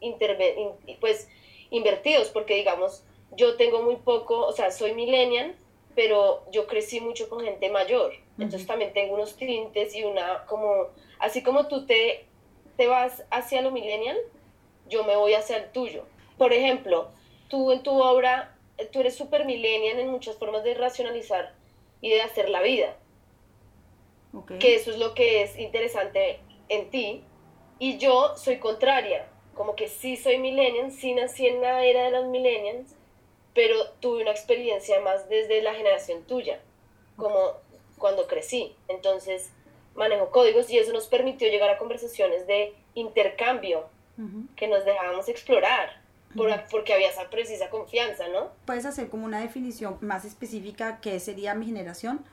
[1.00, 1.28] pues
[1.70, 3.04] invertidos, porque digamos,
[3.38, 5.56] yo tengo muy poco, o sea, soy millennial,
[5.94, 10.88] pero yo crecí mucho con gente mayor, entonces también tengo unos tintes y una como,
[11.18, 12.26] así como tú te,
[12.76, 14.18] te vas hacia lo millennial,
[14.90, 16.04] yo me voy hacia el tuyo.
[16.36, 17.12] Por ejemplo,
[17.48, 18.58] tú en tu obra,
[18.92, 21.54] tú eres súper millennial en muchas formas de racionalizar
[22.02, 22.98] y de hacer la vida.
[24.58, 27.24] Que eso es lo que es interesante en ti.
[27.78, 32.10] Y yo soy contraria, como que sí soy millennial, sí nací en la era de
[32.10, 32.94] los millennials,
[33.54, 36.60] pero tuve una experiencia más desde la generación tuya,
[37.16, 37.54] como
[37.98, 38.76] cuando crecí.
[38.88, 39.50] Entonces
[39.94, 43.88] manejo códigos y eso nos permitió llegar a conversaciones de intercambio
[44.54, 46.00] que nos dejábamos explorar.
[46.70, 48.52] porque había esa precisa confianza, ¿no?
[48.64, 52.24] ¿Puedes hacer como una definición más específica que sería mi generación?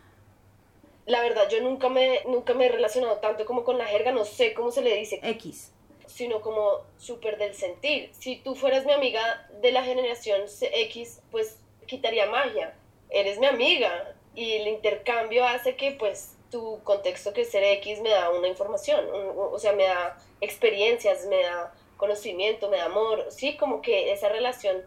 [1.08, 4.26] La verdad, yo nunca me, nunca me he relacionado tanto como con la jerga, no
[4.26, 5.20] sé cómo se le dice.
[5.24, 5.74] X
[6.08, 8.10] sino como súper del sentir.
[8.18, 12.74] Si tú fueras mi amiga de la generación X, pues quitaría magia.
[13.10, 18.10] Eres mi amiga y el intercambio hace que pues tu contexto que ser X me
[18.10, 19.06] da una información,
[19.38, 24.30] o sea, me da experiencias, me da conocimiento, me da amor, sí, como que esa
[24.30, 24.84] relación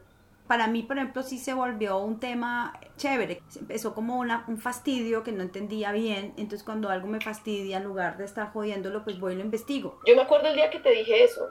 [0.50, 3.40] para mí, por ejemplo, sí se volvió un tema chévere.
[3.54, 6.34] Empezó como una, un fastidio que no entendía bien.
[6.36, 10.00] Entonces, cuando algo me fastidia, en lugar de estar jodiéndolo, pues voy y lo investigo.
[10.04, 11.50] Yo me acuerdo el día que te dije eso.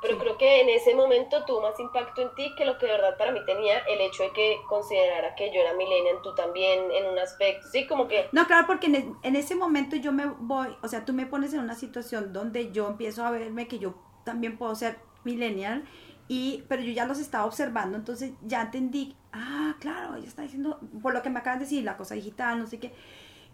[0.00, 2.92] Pero creo que en ese momento tuvo más impacto en ti que lo que de
[2.92, 6.88] verdad para mí tenía el hecho de que considerara que yo era millennial, tú también
[6.92, 8.28] en un aspecto, sí, como que...
[8.30, 11.52] No, claro, porque en, en, ese momento yo me voy, o sea, tú me pones
[11.52, 15.84] en una situación donde yo empiezo a verme que yo también puedo ser millennial
[16.32, 20.78] y, pero yo ya los estaba observando, entonces ya entendí, ah, claro, ella está diciendo,
[21.02, 22.92] por lo que me acaban de decir, la cosa digital, no sé qué.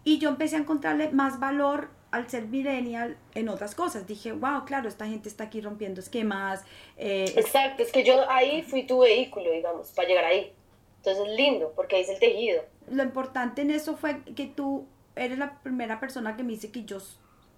[0.03, 4.05] Y yo empecé a encontrarle más valor al ser millennial en otras cosas.
[4.05, 6.65] Dije, wow, claro, esta gente está aquí rompiendo esquemas.
[6.97, 10.53] Eh, Exacto, es que yo ahí fui tu vehículo, digamos, para llegar ahí.
[10.97, 12.61] Entonces es lindo, porque ahí es el tejido.
[12.91, 14.85] Lo importante en eso fue que tú
[15.15, 16.99] eres la primera persona que me dice que yo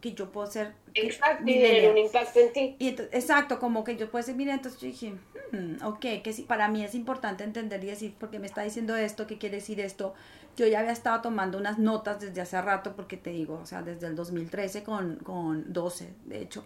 [0.01, 0.73] que yo puedo ser...
[0.93, 2.75] Exacto, y tener un impacto en ti.
[2.79, 5.13] Y exacto, como que yo puedo ser mira, entonces yo dije,
[5.51, 8.95] hmm, ok, que sí, para mí es importante entender y decir, porque me está diciendo
[8.95, 10.13] esto, qué quiere decir esto.
[10.57, 13.81] Yo ya había estado tomando unas notas desde hace rato, porque te digo, o sea,
[13.81, 16.65] desde el 2013 con, con 12, de hecho,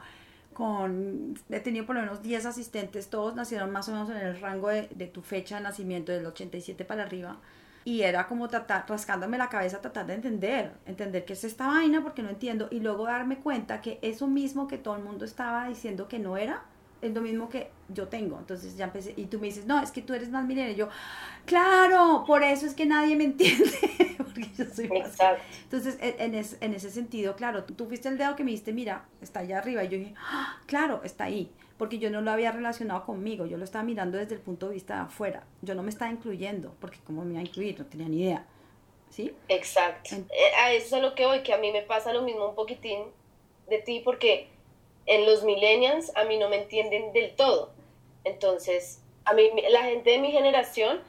[0.53, 4.39] con, he tenido por lo menos 10 asistentes, todos nacieron más o menos en el
[4.39, 7.39] rango de, de tu fecha de nacimiento, del 87 para arriba
[7.85, 12.01] y era como tratar, rascándome la cabeza, tratar de entender, entender qué es esta vaina
[12.01, 15.67] porque no entiendo y luego darme cuenta que eso mismo que todo el mundo estaba
[15.67, 16.63] diciendo que no era,
[17.01, 18.39] es lo mismo que yo tengo.
[18.39, 20.73] Entonces ya empecé, y tú me dices, no, es que tú eres más milenio.
[20.73, 20.89] yo,
[21.45, 23.69] claro, por eso es que nadie me entiende,
[24.17, 25.17] porque yo soy más.
[25.63, 29.41] Entonces, en, en, ese sentido, claro, tú, fuiste el dedo que me dijiste, mira, está
[29.41, 29.83] allá arriba.
[29.83, 33.57] Y yo dije, ah, claro, está ahí porque yo no lo había relacionado conmigo, yo
[33.57, 36.75] lo estaba mirando desde el punto de vista de afuera, yo no me estaba incluyendo,
[36.79, 38.45] porque cómo me iba a incluir, no tenía ni idea.
[39.09, 39.33] ¿Sí?
[39.47, 40.15] Exacto.
[40.15, 42.55] Eh, a eso es lo que voy, que a mí me pasa lo mismo un
[42.55, 43.03] poquitín
[43.69, 44.47] de ti, porque
[45.05, 47.71] en los millennials a mí no me entienden del todo.
[48.23, 50.99] Entonces, a mí la gente de mi generación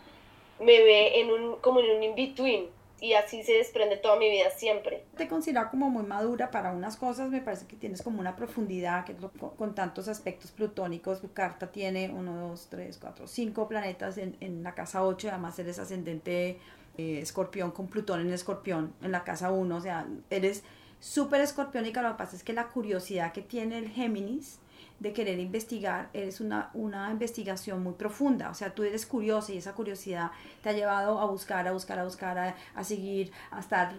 [0.58, 2.68] me ve en un, como en un in-between
[3.00, 5.04] y así se desprende toda mi vida siempre.
[5.16, 9.04] Te considero como muy madura para unas cosas, me parece que tienes como una profundidad
[9.04, 9.14] que
[9.56, 14.62] con tantos aspectos plutónicos, tu carta tiene 1, 2, 3, 4, 5 planetas en, en
[14.62, 16.58] la casa 8, además eres ascendente
[16.96, 20.62] eh, escorpión con Plutón en escorpión en la casa 1, o sea, eres
[21.00, 24.60] súper escorpiónica, lo que pasa es que la curiosidad que tiene el Géminis,
[25.04, 29.58] de querer investigar, es una, una investigación muy profunda, o sea, tú eres curiosa y
[29.58, 30.30] esa curiosidad
[30.62, 33.92] te ha llevado a buscar, a buscar, a buscar, a, seguir, a estar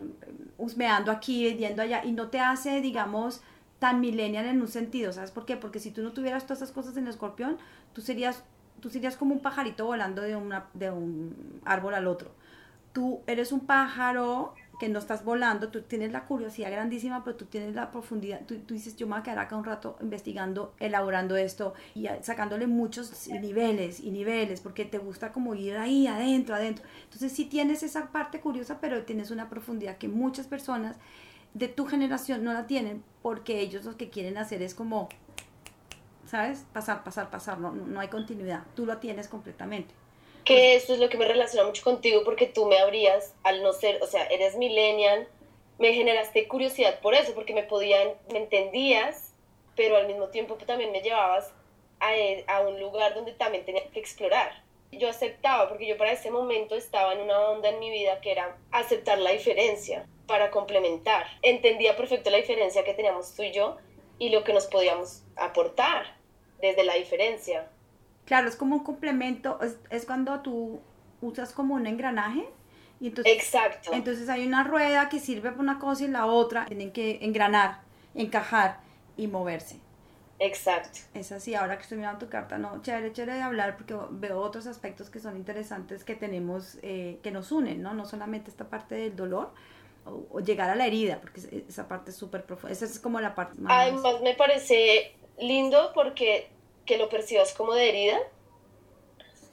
[0.57, 3.41] husmeando aquí, viendo allá, y no te hace, digamos,
[3.77, 5.57] tan millennial en un sentido, ¿sabes por qué?
[5.57, 7.59] Porque si tú no tuvieras todas esas cosas en el escorpión,
[7.93, 8.43] tú serías,
[8.79, 12.31] tú serías como un pajarito volando de, una, de un árbol al otro.
[12.93, 17.45] Tú eres un pájaro que no estás volando, tú tienes la curiosidad grandísima, pero tú
[17.45, 21.35] tienes la profundidad, tú, dices, yo me voy a quedar acá un rato investigando, elaborando
[21.35, 26.85] esto y sacándole muchos niveles y niveles, porque te gusta como ir ahí, adentro, adentro.
[27.03, 30.97] Entonces sí tienes esa parte curiosa, pero tienes una profundidad que muchas personas
[31.53, 35.09] de tu generación no la tienen, porque ellos lo que quieren hacer es como,
[36.25, 36.65] ¿sabes?
[36.73, 39.93] Pasar, pasar, pasar, no, no hay continuidad, tú lo tienes completamente
[40.45, 43.73] que eso es lo que me relaciona mucho contigo porque tú me abrías al no
[43.73, 45.27] ser, o sea, eres millennial,
[45.79, 49.33] me generaste curiosidad por eso, porque me podían, me entendías,
[49.75, 51.51] pero al mismo tiempo también me llevabas
[51.99, 54.63] a, e, a un lugar donde también tenía que explorar.
[54.91, 58.31] Yo aceptaba, porque yo para ese momento estaba en una onda en mi vida que
[58.31, 61.25] era aceptar la diferencia para complementar.
[61.41, 63.77] Entendía perfecto la diferencia que teníamos tú y yo
[64.19, 66.15] y lo que nos podíamos aportar
[66.61, 67.69] desde la diferencia.
[68.25, 69.59] Claro, es como un complemento,
[69.89, 70.79] es, cuando tú
[71.21, 72.47] usas como un engranaje.
[72.99, 73.91] Y entonces, Exacto.
[73.93, 76.65] Entonces hay una rueda que sirve para una cosa y la otra.
[76.65, 77.81] Tienen que engranar,
[78.15, 78.79] encajar
[79.17, 79.79] y moverse.
[80.39, 80.99] Exacto.
[81.13, 84.39] Es así, ahora que estoy mirando tu carta, no, chévere, chévere de hablar porque veo
[84.39, 87.93] otros aspectos que son interesantes que tenemos, eh, que nos unen, ¿no?
[87.93, 89.53] No solamente esta parte del dolor
[90.05, 93.33] o, llegar a la herida, porque esa parte es súper profunda, esa es como la
[93.33, 93.87] parte más...
[93.87, 96.49] Además me parece lindo porque
[96.85, 98.17] que lo percibas como de herida,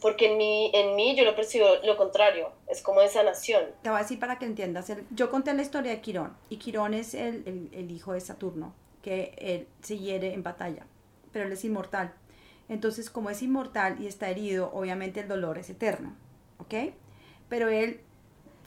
[0.00, 3.64] porque en mí, en mí yo lo percibo lo contrario, es como de sanación.
[3.82, 6.92] Te voy a decir para que entiendas, yo conté la historia de Quirón, y Quirón
[6.92, 10.86] es el, el, hijo de Saturno, que él se hiere en batalla,
[11.32, 12.12] pero él es inmortal.
[12.68, 16.14] Entonces, como es inmortal y está herido, obviamente el dolor es eterno,
[16.58, 16.92] ¿ok?
[17.48, 18.00] Pero él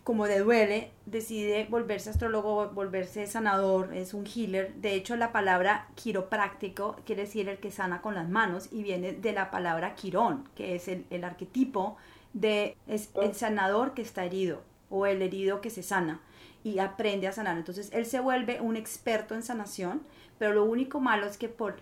[0.05, 4.75] como de duele, decide volverse astrólogo, volverse sanador, es un healer.
[4.75, 9.13] De hecho, la palabra quiropráctico quiere decir el que sana con las manos y viene
[9.13, 11.97] de la palabra quirón, que es el, arquetipo
[12.33, 16.21] de es el sanador que está herido o el herido que se sana
[16.63, 17.57] y aprende a sanar.
[17.57, 20.03] Entonces, él se vuelve un experto en sanación,
[20.37, 21.77] pero lo único malo es que por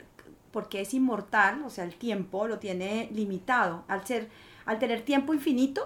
[0.54, 3.84] porque es inmortal, o sea, el tiempo lo tiene limitado.
[3.90, 4.30] Al, ser,
[4.66, 5.86] al tener tiempo infinito,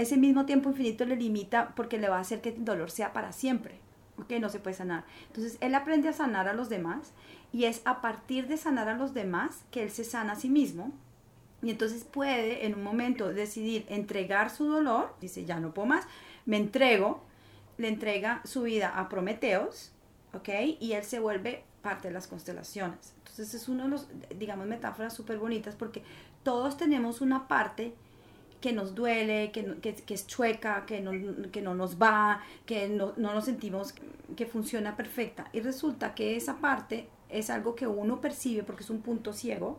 [0.00, 3.12] ese mismo tiempo infinito le limita porque le va a hacer que el dolor sea
[3.12, 3.80] para siempre,
[4.18, 4.32] ¿ok?
[4.40, 5.04] No se puede sanar.
[5.28, 7.12] Entonces, él aprende a sanar a los demás
[7.52, 10.48] y es a partir de sanar a los demás que él se sana a sí
[10.48, 10.92] mismo.
[11.62, 16.06] Y entonces puede en un momento decidir entregar su dolor, dice, ya no puedo más,
[16.46, 17.22] me entrego,
[17.76, 19.92] le entrega su vida a Prometeos,
[20.32, 20.48] ¿ok?
[20.80, 23.14] Y él se vuelve parte de las constelaciones.
[23.18, 26.02] Entonces es uno de los, digamos, metáforas súper bonitas porque
[26.42, 27.94] todos tenemos una parte
[28.60, 33.94] que nos duele, que, es chueca, que no, nos va, que no, no nos sentimos
[34.36, 35.48] que funciona perfecta.
[35.52, 39.78] Y resulta que esa parte es algo que uno percibe porque es un punto ciego,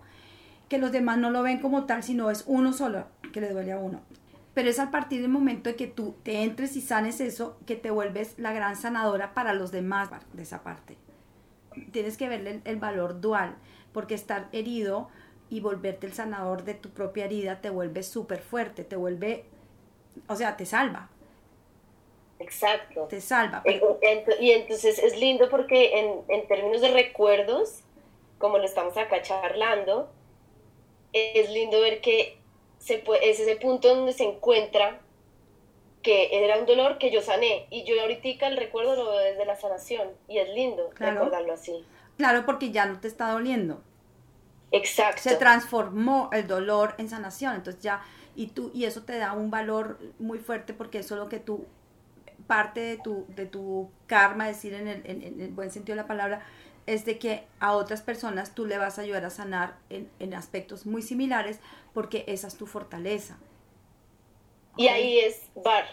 [0.69, 3.73] que los demás no lo ven como tal, sino es uno solo que le duele
[3.73, 4.01] a uno.
[4.53, 7.75] Pero es a partir del momento de que tú te entres y sanes eso que
[7.75, 10.97] te vuelves la gran sanadora para los demás de esa parte
[11.91, 13.55] tienes que verle el, valor dual,
[13.93, 15.09] porque estar herido
[15.51, 19.43] y volverte el sanador de tu propia herida te vuelve súper fuerte, te vuelve,
[20.27, 21.09] o sea, te salva.
[22.39, 23.05] Exacto.
[23.09, 23.61] Te salva.
[24.39, 27.81] Y entonces es lindo porque en, en, términos de recuerdos,
[28.39, 30.09] como lo estamos acá charlando,
[31.11, 32.37] es lindo ver que
[32.79, 35.01] se puede, es ese punto donde se encuentra
[36.01, 39.45] que era un dolor que yo sané y yo ahorita el recuerdo lo veo desde
[39.45, 41.85] la sanación y es lindo recordarlo así.
[42.15, 43.83] Claro, porque ya no te está doliendo.
[44.71, 45.21] Exacto.
[45.21, 48.01] Se transformó el dolor en sanación, entonces ya
[48.35, 51.39] y tú y eso te da un valor muy fuerte porque eso es lo que
[51.39, 51.65] tú
[52.47, 56.07] parte de tu de tu karma, decir en el, en, el buen sentido de la
[56.07, 56.41] palabra,
[56.85, 60.33] es de que a otras personas tú le vas a ayudar a sanar en, en
[60.33, 61.59] aspectos muy similares
[61.93, 63.37] porque esa es tu fortaleza.
[64.77, 65.85] Y ahí es bar.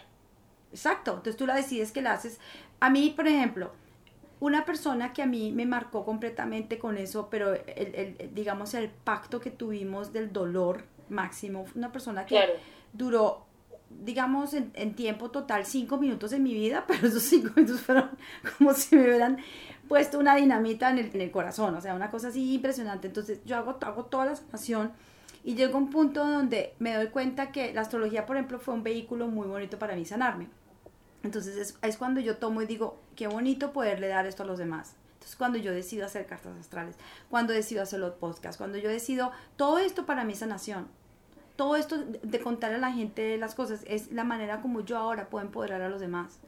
[0.71, 2.39] Exacto, entonces tú la decides que la haces.
[2.81, 3.73] A mí, por ejemplo,
[4.41, 9.41] una persona que a mí me marcó completamente con eso, pero el, digamos el pacto
[9.41, 12.41] que tuvimos del dolor máximo, una persona que
[12.93, 13.47] duró,
[13.91, 18.11] digamos, en, tiempo total cinco minutos en mi vida, pero esos cinco minutos fueron
[18.57, 19.39] como si me hubieran
[19.89, 23.09] puesto una dinamita en el, en el corazón, o sea, una cosa así impresionante.
[23.09, 24.93] Entonces yo hago, hago toda la sanación
[25.43, 28.83] y llegó un punto donde me doy cuenta que la astrología, por ejemplo, fue un
[28.83, 30.49] vehículo muy bonito para mí sanarme.
[31.23, 34.95] Entonces es, cuando yo tomo y digo, qué bonito poderle dar esto a los demás.
[35.15, 36.97] Entonces cuando yo decido hacer cartas astrales,
[37.29, 40.89] cuando decido hacer los podcasts, cuando yo decido, todo esto para mí es sanación.
[41.57, 45.29] Todo esto de contar a la gente las cosas es la manera como yo ahora
[45.29, 46.39] puedo empoderar a los demás.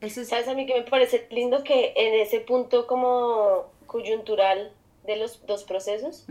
[0.00, 4.72] ¿Sabes a mí que me parece lindo que en ese punto como coyuntural
[5.04, 6.26] de los dos procesos,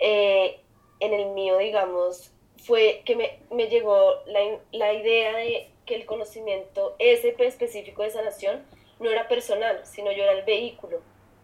[0.00, 0.60] eh,
[1.00, 4.40] en el mío, digamos, fue que me, me llegó la,
[4.72, 8.64] la, idea de que el conocimiento, ese específico de sanación,
[9.00, 11.00] no era personal, sino yo era el vehículo.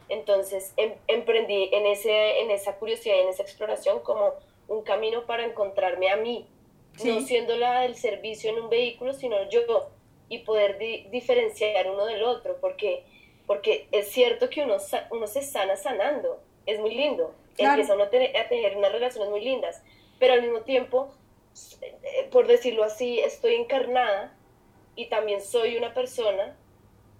[0.09, 4.35] Entonces em, emprendí en, ese, en esa curiosidad y en esa exploración como
[4.69, 6.47] un camino para encontrarme a mí,
[7.05, 9.91] no siendo la del servicio en un vehículo, sino yo,
[10.29, 10.79] y poder
[11.11, 13.05] diferenciar uno del otro, porque,
[13.47, 14.77] porque es cierto que uno,
[15.11, 19.41] uno se sana sanando, es muy lindo, empieza a, tener, a tener unas relaciones muy
[19.41, 19.83] lindas,
[20.19, 21.13] pero al mismo tiempo,
[22.31, 24.37] por decirlo así, estoy encarnada
[24.95, 26.57] y también soy una persona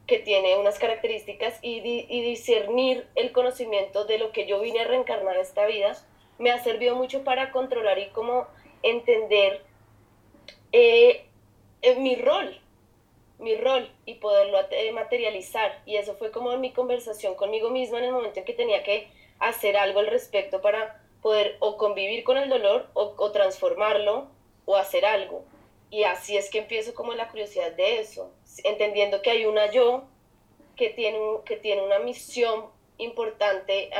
[0.07, 5.37] que tiene unas características y, discernir el conocimiento de lo que yo vine a reencarnar
[5.37, 5.97] esta vida
[6.39, 8.47] me ha servido mucho para controlar y como
[8.83, 9.63] entender
[10.73, 11.27] eh,
[11.83, 12.59] eh, mi rol,
[13.39, 14.59] mi rol y poderlo
[14.95, 15.83] materializar.
[15.87, 19.09] Y eso fue como mi conversación conmigo misma en el momento en que tenía que
[19.39, 24.29] hacer algo al respecto para poder o convivir con el dolor o, transformarlo
[24.65, 25.45] o hacer algo.
[25.91, 28.31] Y así es que empiezo como la curiosidad de eso,
[28.65, 30.05] entendiendo que hay una yo
[30.77, 32.67] que tiene, que tiene una misión
[32.99, 33.91] importante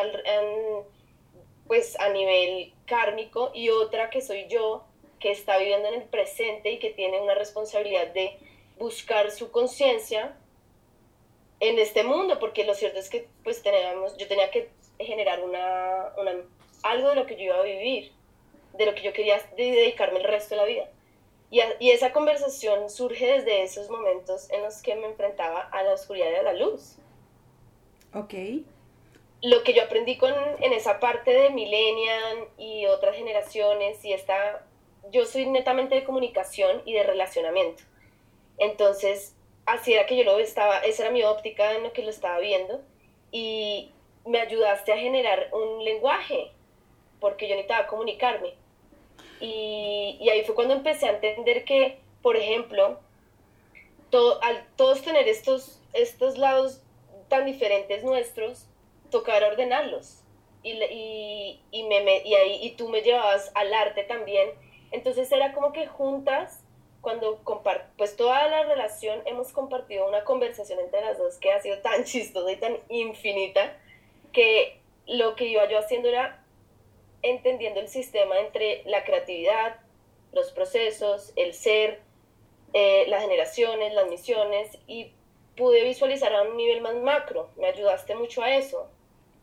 [1.67, 4.85] pues a nivel kármico y otra que soy yo
[5.21, 8.39] que está viviendo en el presente y que tiene una responsabilidad de
[8.79, 10.37] buscar su conciencia
[11.61, 16.13] en este mundo, porque lo cierto es que pues teníamos, yo tenía que generar una,
[16.83, 18.13] algo de lo que yo iba a vivir,
[18.75, 20.89] de lo que yo quería dedicarme el resto de la vida.
[21.51, 25.95] Y, y, esa conversación surge desde esos momentos en los que me enfrentaba a la
[25.95, 26.97] oscuridad y a la luz.
[28.15, 28.35] Ok.
[29.43, 34.65] Lo que yo aprendí con, en esa parte de Millennial y otras generaciones, y esta,
[35.11, 37.83] yo soy netamente de comunicación y de relacionamiento.
[38.59, 39.35] Entonces,
[39.67, 42.39] así era que yo lo estaba, esa era mi óptica en lo que lo estaba
[42.39, 42.81] viendo.
[43.33, 43.93] Y,
[44.27, 46.53] me ayudaste a generar un lenguaje,
[47.21, 48.55] porque yo necesitaba comunicarme.
[49.41, 52.99] Y, y ahí fue cuando empecé a entender que, por ejemplo,
[54.11, 56.83] todo, al todos tener estos, estos lados
[57.29, 58.67] tan diferentes nuestros,
[59.11, 60.17] tocar ordenarlos.
[60.63, 64.51] y, y, me, y, ahí, y tú me llevabas al arte también.
[64.93, 66.63] Entonces era como que juntas,
[67.01, 71.61] cuando compart pues toda la relación hemos compartido una conversación entre las dos que ha
[71.63, 73.75] sido tan chistosa y tan infinita,
[74.33, 76.40] que lo que iba yo haciendo era
[77.23, 79.81] entendiendo el sistema entre la creatividad,
[80.33, 82.01] los procesos, el ser,
[82.73, 85.13] eh, las generaciones, las misiones, y
[85.57, 87.51] pude visualizar a un nivel más macro.
[87.57, 88.89] Me ayudaste mucho a eso.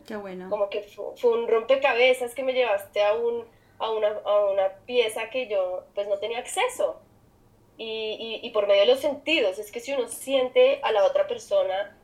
[0.07, 0.49] Qué bueno.
[0.49, 3.45] Como que fue, un rompecabezas que me llevaste a, un,
[3.77, 7.01] a, una, a una pieza que yo pues no tenía acceso.
[7.79, 11.27] Y, y, por medio de los sentidos, es que si uno siente a la otra
[11.27, 11.95] persona,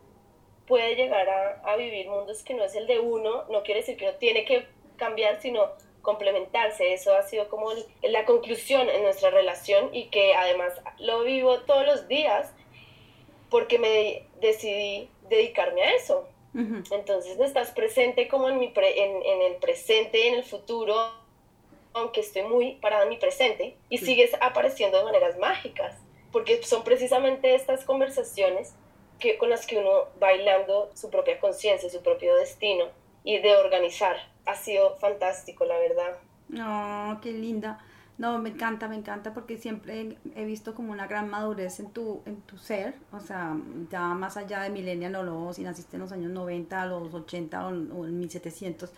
[0.68, 3.98] puede llegar a, a vivir mundos que no es el de uno, no quiere decir
[3.98, 4.68] que uno tiene que
[4.98, 5.72] cambiar, sino
[6.02, 6.94] complementarse.
[6.94, 7.72] Eso ha sido como
[8.04, 12.54] la conclusión en nuestra relación y que además lo vivo todos los días
[13.50, 16.28] porque me decidí dedicarme a eso.
[16.56, 20.96] Entonces estás presente como en, mi en, el presente, en el futuro,
[21.94, 25.96] aunque estoy muy parada en mi presente, y sigues apareciendo de maneras mágicas,
[26.32, 28.76] porque son precisamente estas conversaciones
[29.20, 32.86] que, con las que uno va bailando su propia conciencia, su propio destino,
[33.24, 34.16] y de organizar.
[34.46, 36.18] Ha sido fantástico, la verdad.
[36.50, 37.80] No, qué linda.
[38.18, 42.22] No, me encanta, me encanta porque siempre he visto como una gran madurez en tu,
[42.26, 43.58] en tu ser, o sea,
[43.90, 47.12] ya más allá de millennial o no, si naciste en los años 90, a los
[47.14, 48.92] 80 o, en 1700,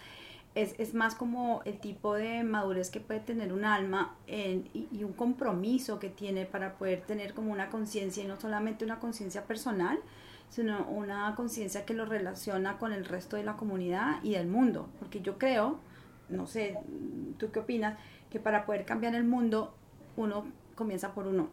[0.54, 5.14] es, es, más como el tipo de madurez que puede tener un alma y, un
[5.14, 9.98] compromiso que tiene para poder tener como una conciencia y no solamente una conciencia personal,
[10.56, 14.88] sino una conciencia que lo relaciona con el resto de la comunidad y del mundo,
[15.00, 15.80] porque yo creo,
[16.30, 16.78] no sé,
[17.38, 17.98] ¿tú qué opinas?
[18.36, 19.74] que para poder cambiar el mundo
[20.18, 21.50] uno comienza por uno.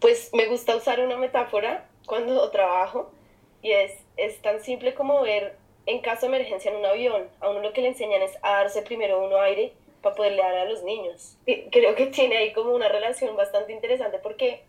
[0.00, 3.10] Pues me gusta usar una metáfora cuando trabajo
[3.60, 7.50] y es, es tan simple como ver en caso de emergencia en un avión, a
[7.50, 10.64] uno lo que le enseñan es a darse primero uno aire para poderle dar a
[10.64, 11.36] los niños.
[11.70, 14.62] Creo que tiene ahí como una relación bastante interesante porque,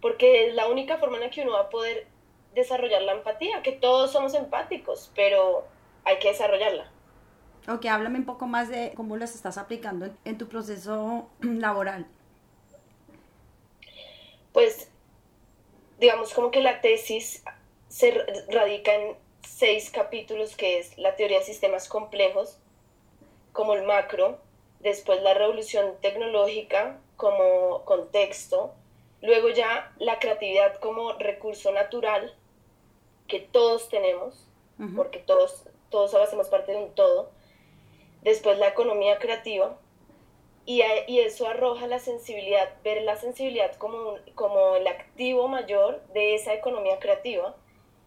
[0.00, 2.06] porque es la única forma en la que uno va a poder
[2.54, 5.66] desarrollar la empatía, que todos somos empáticos, pero
[6.04, 6.90] hay que desarrollarla.
[7.68, 12.06] Ok, háblame un poco más de cómo las estás aplicando en, tu proceso laboral.
[14.52, 14.88] Pues,
[15.98, 17.44] digamos como que la tesis
[17.88, 22.58] se radica en seis capítulos, que es la teoría de sistemas complejos,
[23.52, 24.38] como el macro,
[24.80, 28.74] después la revolución tecnológica como contexto,
[29.26, 32.34] luego ya la creatividad como recurso natural
[33.26, 34.48] que todos tenemos,
[34.94, 37.30] porque todos, todos hacemos parte de un todo,
[38.22, 39.78] después la economía creativa,
[40.64, 46.34] y, y, eso arroja la sensibilidad, ver la sensibilidad como, como el activo mayor de
[46.34, 47.56] esa economía creativa,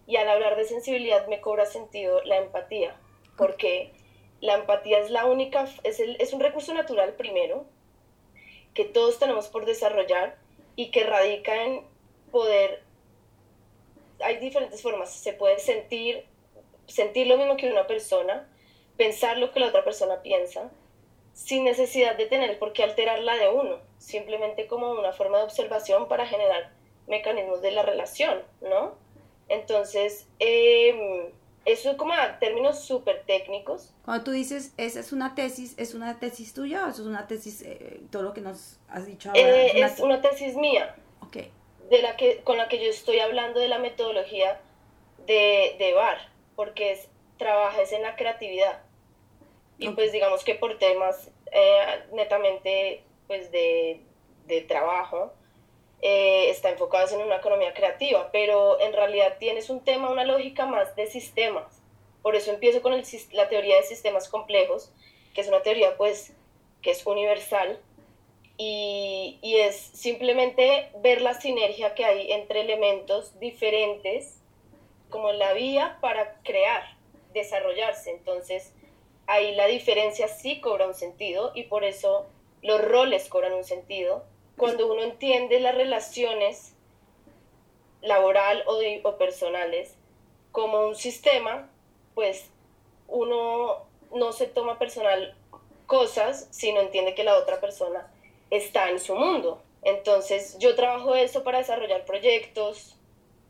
[0.07, 2.95] y al hablar de sensibilidad me cobra sentido la empatía,
[3.37, 3.93] porque
[4.41, 7.65] la empatía es la única, es, el, es un recurso natural primero,
[8.73, 10.37] que todos tenemos por desarrollar
[10.79, 11.81] y que radica en
[12.31, 12.83] poder,
[14.21, 16.23] hay diferentes formas, se puede sentir,
[16.87, 18.49] sentir lo mismo que una persona,
[18.95, 20.71] pensar lo que la otra persona piensa,
[21.33, 25.43] sin necesidad de tener por qué alterar la de uno, simplemente como una forma de
[25.43, 26.71] observación para generar
[27.07, 28.95] mecanismos de la relación, ¿no?
[29.49, 31.33] Entonces, eh,
[31.71, 33.93] eso es como términos súper técnicos.
[34.03, 37.27] Cuando tú dices, esa es una tesis, ¿es una tesis tuya o eso es una
[37.27, 39.41] tesis, eh, todo lo que nos has dicho ahora?
[39.41, 40.95] Eh, es, una, tesis mía.
[41.21, 41.37] Ok.
[41.89, 44.59] De la que, con la que yo estoy hablando de la metodología
[45.25, 46.17] de, de VAR,
[46.55, 48.81] porque es, trabajas en la creatividad.
[49.77, 54.01] Y pues digamos que por temas eh, netamente pues de,
[54.45, 55.33] de trabajo,
[56.01, 60.65] eh, está enfocado en una economía creativa, pero en realidad tienes un tema, una lógica
[60.65, 61.81] más de sistemas.
[62.21, 64.91] Por eso empiezo con el, la teoría de sistemas complejos,
[65.33, 66.33] que es una teoría pues
[66.81, 67.79] que es universal
[68.57, 74.39] y, y es simplemente ver la sinergia que hay entre elementos diferentes
[75.09, 76.97] como la vía para crear,
[77.33, 78.11] desarrollarse.
[78.11, 78.73] Entonces,
[79.27, 82.27] ahí la diferencia sí cobra un sentido y por eso
[82.61, 84.25] los roles cobran un sentido.
[84.59, 86.73] Cuando uno entiende las relaciones
[88.01, 89.95] laboral o, o personales
[90.51, 91.69] como un sistema,
[92.13, 92.49] pues
[93.07, 95.35] uno no se toma personal
[95.87, 98.07] cosas, sino entiende que la otra persona
[98.51, 99.63] está en su mundo.
[99.81, 102.95] Entonces yo trabajo eso para desarrollar proyectos,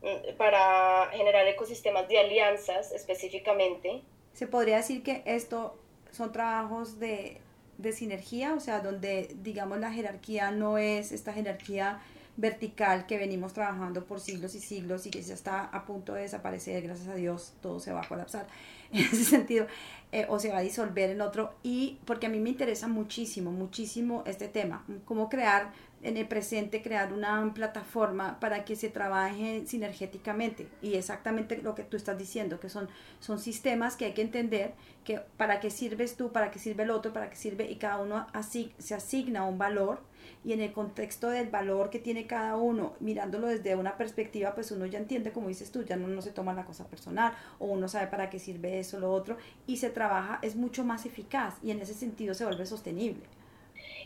[0.02, 4.02] mm, para generar ecosistemas de alianzas específicamente,
[4.32, 5.76] se podría decir que esto
[6.12, 7.40] son trabajos de,
[7.80, 12.00] de sinergia, o sea, donde digamos la jerarquía no es esta jerarquía
[12.36, 16.22] vertical que venimos trabajando por siglos y siglos y que ya está a punto de
[16.22, 18.46] desaparecer, gracias a Dios todo se va a colapsar,
[18.92, 19.66] en ese sentido,
[20.12, 23.52] eh, o se va a disolver en otro, y porque a mí me interesa muchísimo,
[23.52, 25.72] muchísimo este tema, cómo crear
[26.02, 30.68] en el presente crear una plataforma para que se trabaje sinergéticamente.
[30.82, 32.88] Y exactamente lo que tú estás diciendo que son
[33.20, 34.74] son sistemas que hay que entender
[35.04, 37.98] que para qué sirves tú para qué sirve el otro para qué sirve y cada
[37.98, 40.00] uno así se asigna un valor
[40.44, 44.70] y en el contexto del valor que tiene cada uno mirándolo desde una perspectiva pues
[44.70, 47.66] uno ya entiende como dices tú ya no, no se toma la cosa personal o
[47.66, 49.36] uno sabe para qué sirve eso lo otro
[49.66, 53.22] y se trabaja es mucho más eficaz y en ese sentido se vuelve sostenible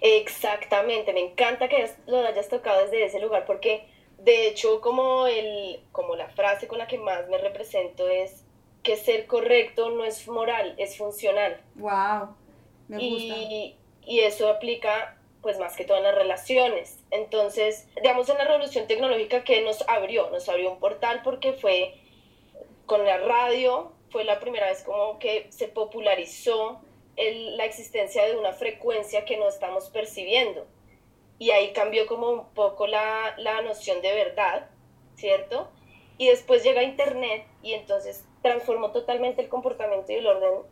[0.00, 3.86] Exactamente, me encanta que lo hayas tocado desde ese lugar porque
[4.18, 8.44] de hecho como, el, como la frase con la que más me represento es
[8.82, 11.58] que ser correcto no es moral, es funcional.
[11.76, 12.34] Wow,
[12.88, 13.34] me gusta.
[13.34, 13.76] Y,
[14.06, 17.04] y eso aplica pues más que todo en las relaciones.
[17.10, 21.94] Entonces, digamos en la revolución tecnológica que nos abrió, nos abrió un portal porque fue
[22.86, 26.80] con la radio, fue la primera vez como que se popularizó
[27.18, 30.66] la existencia de una frecuencia que no estamos percibiendo.
[31.38, 34.70] Y ahí cambió como un poco la, la noción de verdad,
[35.14, 35.68] ¿cierto?
[36.16, 40.62] Y después llega Internet y entonces transformó totalmente el comportamiento y el orden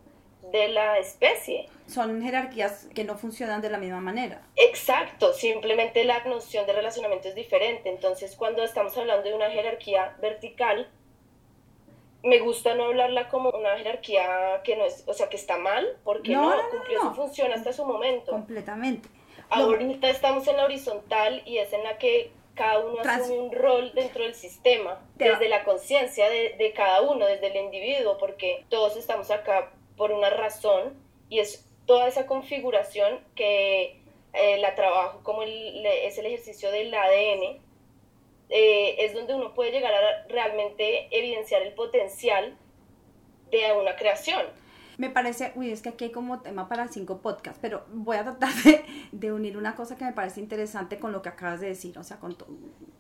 [0.51, 1.69] de la especie.
[1.87, 4.43] Son jerarquías que no funcionan de la misma manera.
[4.57, 7.89] Exacto, simplemente la noción de relacionamiento es diferente.
[7.89, 10.89] Entonces, cuando estamos hablando de una jerarquía vertical,
[12.23, 15.97] me gusta no hablarla como una jerarquía que no es, o sea, que está mal,
[16.05, 18.33] porque no, cumplió su función hasta su momento.
[18.33, 19.09] Completamente.
[19.51, 23.93] Ahorita estamos en la horizontal y es en la que cada uno asume un rol
[23.95, 28.97] dentro del sistema, desde la conciencia de, de, cada uno, desde el individuo, porque todos
[28.97, 29.71] estamos acá
[30.03, 30.95] por una razón
[31.29, 34.01] y es toda esa configuración que
[34.33, 37.61] eh, la trabajo como el, es el ejercicio del ADN
[38.49, 42.57] eh, es donde uno puede llegar a realmente evidenciar el potencial
[43.53, 44.45] de una creación.
[44.99, 48.25] Me parece, uy, es que aquí hay como tema para cinco podcasts, pero voy a
[48.25, 51.69] tratar de, de unir una cosa que me parece interesante con lo que acabas de
[51.69, 52.37] decir, o sea, con,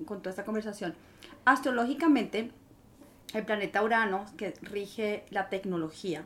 [0.06, 0.94] con toda esta conversación.
[1.46, 2.52] Astrológicamente,
[3.34, 6.24] el planeta Urano, que rige la tecnología,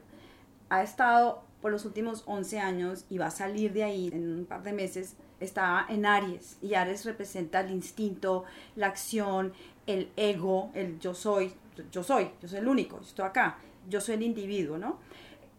[0.68, 4.46] ha estado por los últimos 11 años y va a salir de ahí en un
[4.46, 8.44] par de meses estaba en Aries y Aries representa el instinto,
[8.74, 9.52] la acción,
[9.86, 11.52] el ego, el yo soy,
[11.90, 13.58] yo soy, yo soy el único, estoy acá,
[13.88, 14.98] yo soy el individuo, ¿no?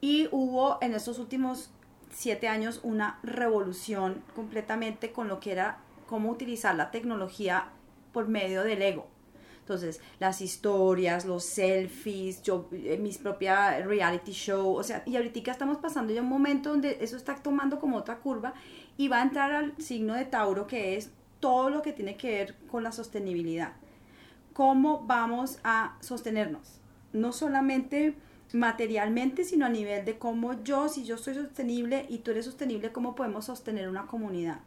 [0.02, 1.70] Y hubo en estos últimos
[2.12, 7.70] siete años una revolución completamente con lo que era cómo utilizar la tecnología
[8.14, 9.08] por medio del ego.
[9.68, 15.52] Entonces, las historias, los selfies, yo, eh, mis propias reality show, o sea, y ahorita
[15.52, 18.54] estamos pasando ya un momento donde eso está tomando como otra curva
[18.96, 21.12] y va a entrar al signo de Tauro que es
[21.42, 23.74] todo lo que tiene que ver con la sostenibilidad.
[24.54, 26.80] ¿Cómo vamos a sostenernos?
[27.12, 28.16] No solamente
[28.54, 32.94] materialmente, sino a nivel de cómo yo, si yo soy sostenible y tú eres sostenible,
[32.94, 34.62] cómo podemos sostener una comunidad.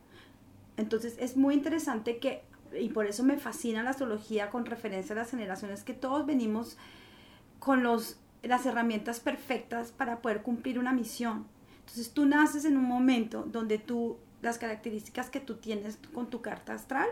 [0.76, 2.42] Entonces es muy interesante que
[2.78, 6.76] y por eso me fascina la astrología con referencia a las generaciones, que todos venimos
[7.58, 11.46] con los, las herramientas perfectas para poder cumplir una misión.
[11.80, 16.40] Entonces tú naces en un momento donde tú, las características que tú tienes con tu
[16.40, 17.08] carta astral,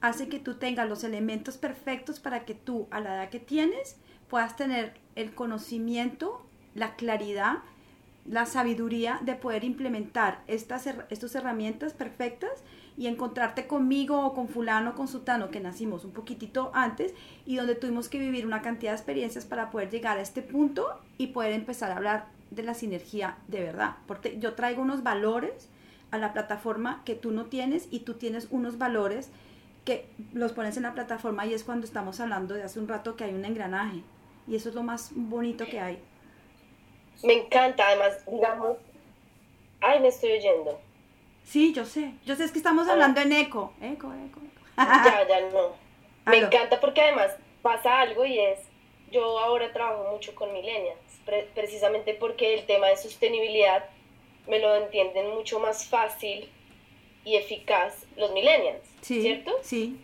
[0.00, 3.96] hace que tú tengas los elementos perfectos para que tú, a la edad que tienes,
[4.28, 6.44] puedas tener el conocimiento,
[6.74, 7.58] la claridad,
[8.28, 12.50] la sabiduría de poder implementar estas, estas herramientas perfectas
[12.96, 17.14] y encontrarte conmigo o con fulano o con sutano que nacimos un poquitito antes
[17.46, 21.00] y donde tuvimos que vivir una cantidad de experiencias para poder llegar a este punto
[21.16, 23.96] y poder empezar a hablar de la sinergia de verdad.
[24.06, 25.68] Porque yo traigo unos valores
[26.10, 29.30] a la plataforma que tú no tienes y tú tienes unos valores
[29.84, 33.16] que los pones en la plataforma y es cuando estamos hablando de hace un rato
[33.16, 34.02] que hay un engranaje
[34.46, 35.98] y eso es lo más bonito que hay.
[37.22, 38.76] Me encanta, además, digamos,
[39.80, 40.80] ay, me estoy oyendo.
[41.44, 42.12] Sí, yo sé.
[42.24, 43.72] Yo sé, es que estamos hablando en eco.
[43.80, 44.62] Eco, eco, eco.
[44.76, 45.72] ya, ya no.
[46.26, 48.58] Me encanta porque además pasa algo y es,
[49.10, 50.98] yo ahora trabajo mucho con millennials,
[51.54, 53.84] precisamente porque el tema de sostenibilidad
[54.46, 56.50] me lo entienden mucho más fácil
[57.24, 59.52] y eficaz los millennials, ¿cierto?
[59.62, 59.98] Sí.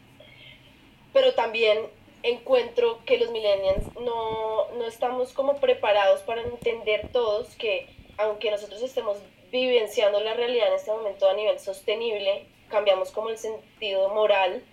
[1.12, 1.78] Pero también
[2.24, 8.82] encuentro que los millennials no, no estamos como preparados para entender todos que aunque nosotros
[8.82, 9.18] estemos
[9.52, 14.64] vivenciando la realidad en este momento a nivel sostenible, cambiamos como el sentido moral,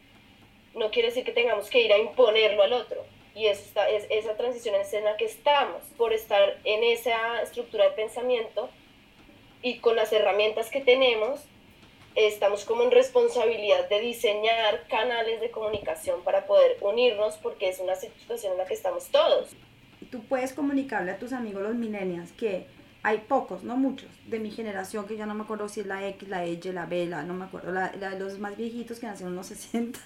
[0.73, 3.03] no quiere decir que tengamos que ir a imponerlo al otro.
[3.35, 7.91] Y esa, es, esa transición en la que estamos, por estar en esa estructura de
[7.91, 8.69] pensamiento
[9.61, 11.41] y con las herramientas que tenemos,
[12.15, 17.95] estamos como en responsabilidad de diseñar canales de comunicación para poder unirnos porque es una
[17.95, 19.51] situación en la que estamos todos.
[20.09, 22.65] tú puedes comunicarle a tus amigos los millennials que
[23.03, 26.07] hay pocos, no muchos, de mi generación, que ya no me acuerdo si es la
[26.07, 29.07] X, la Y, la B, la, no me acuerdo, la, de los más viejitos que
[29.07, 29.99] nacieron en los 60,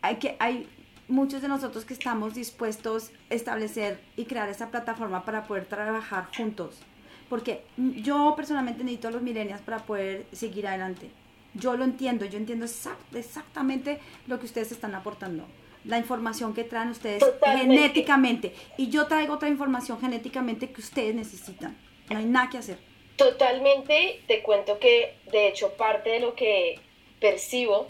[0.00, 0.68] hay, que, hay
[1.08, 6.28] muchos de nosotros que estamos dispuestos a establecer y crear esa plataforma para poder trabajar
[6.34, 6.80] juntos.
[7.28, 11.10] Porque yo personalmente necesito a los millennials para poder seguir adelante.
[11.54, 12.66] Yo lo entiendo, yo entiendo
[13.14, 15.44] exactamente lo que ustedes están aportando
[15.84, 18.52] la información que traen ustedes genéticamente.
[18.76, 21.76] Y yo traigo otra información genéticamente que ustedes necesitan.
[22.10, 22.78] No hay nada que hacer.
[23.16, 26.78] Totalmente, te cuento que de hecho parte de lo que
[27.20, 27.86] percibo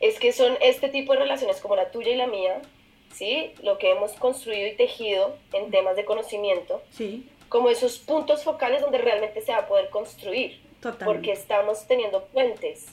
[0.00, 2.60] es que son este tipo de relaciones como la tuya y la mía,
[3.12, 3.52] ¿sí?
[3.62, 7.26] Lo que hemos construido y tejido en temas de conocimiento, sí.
[7.54, 10.60] Como esos puntos focales donde realmente se va a poder construir,
[11.04, 12.86] porque estamos teniendo puentes,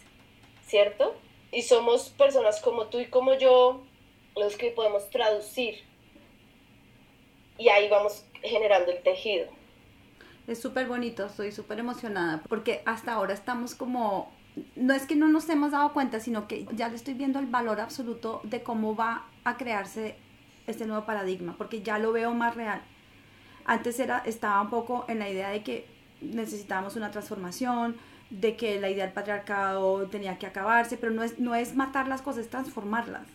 [0.68, 1.16] ¿cierto?
[1.52, 3.82] Y somos personas como tú y como yo,
[4.36, 5.80] los que podemos traducir,
[7.58, 9.48] y ahí vamos generando el tejido.
[10.46, 14.32] Es súper bonito, estoy súper emocionada, porque hasta ahora estamos como
[14.76, 17.48] no es que no nos hemos dado cuenta, sino que ya le estoy viendo el
[17.48, 20.18] valor absoluto de cómo va a crearse
[20.68, 22.84] este nuevo paradigma, porque ya lo veo más real.
[23.66, 25.86] Antes era, estaba un poco en la idea de que
[26.22, 27.96] necesitábamos una transformación,
[28.30, 32.08] de que la idea del patriarcado tenía que acabarse, pero no es, no es matar
[32.08, 33.28] las cosas, es transformarlas.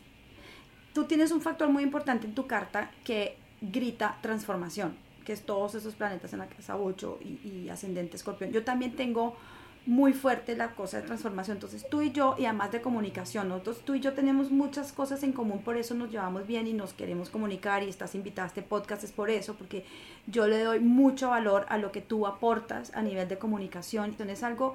[0.94, 5.74] Tú tienes un factor muy importante en tu carta que grita transformación, que es todos
[5.74, 8.52] esos planetas en la casa 8 y, y ascendente escorpión.
[8.52, 9.36] Yo también tengo
[9.86, 11.56] muy fuerte la cosa de transformación.
[11.56, 15.22] Entonces tú y yo, y además de comunicación, nosotros tú y yo tenemos muchas cosas
[15.22, 18.48] en común, por eso nos llevamos bien y nos queremos comunicar y estás invitada a
[18.48, 19.84] este podcast, es por eso, porque
[20.26, 24.06] yo le doy mucho valor a lo que tú aportas a nivel de comunicación.
[24.06, 24.74] Entonces es algo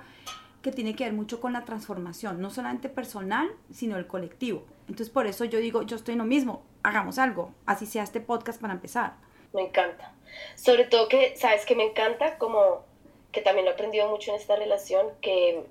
[0.62, 4.66] que tiene que ver mucho con la transformación, no solamente personal, sino el colectivo.
[4.88, 8.22] Entonces por eso yo digo, yo estoy en lo mismo, hagamos algo, así sea este
[8.22, 9.16] podcast para empezar.
[9.54, 10.14] Me encanta.
[10.56, 12.38] Sobre todo que, ¿sabes que me encanta?
[12.38, 12.86] Como
[13.32, 15.64] que también lo he aprendido mucho en esta relación, que,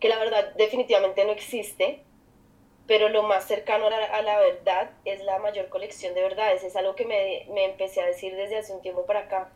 [0.00, 2.02] que la verdad definitivamente no existe,
[2.86, 6.64] pero lo más cercano a la, verdad es la mayor colección de verdades.
[6.64, 9.52] Es algo que me, me, empecé a decir desde hace un tiempo para acá.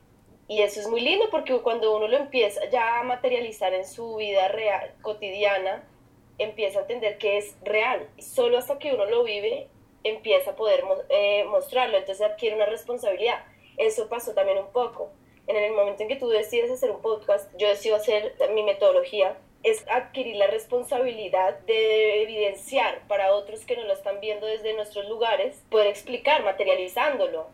[0.48, 4.16] Y eso es muy lindo porque cuando uno lo empieza ya a materializar en su
[4.16, 5.88] vida real, cotidiana,
[6.36, 8.06] empieza a entender que es real.
[8.18, 9.68] Solo hasta que uno lo vive,
[10.04, 11.96] empieza a poder eh, mostrarlo.
[11.96, 13.46] Entonces adquiere una responsabilidad.
[13.78, 15.10] Eso pasó también un poco
[15.46, 19.36] en el momento en que tú decides hacer un podcast, yo decido hacer mi metodología,
[19.62, 25.08] es adquirir la responsabilidad de evidenciar para otros que no lo están viendo desde nuestros
[25.08, 27.46] lugares, poder explicar, materializándolo.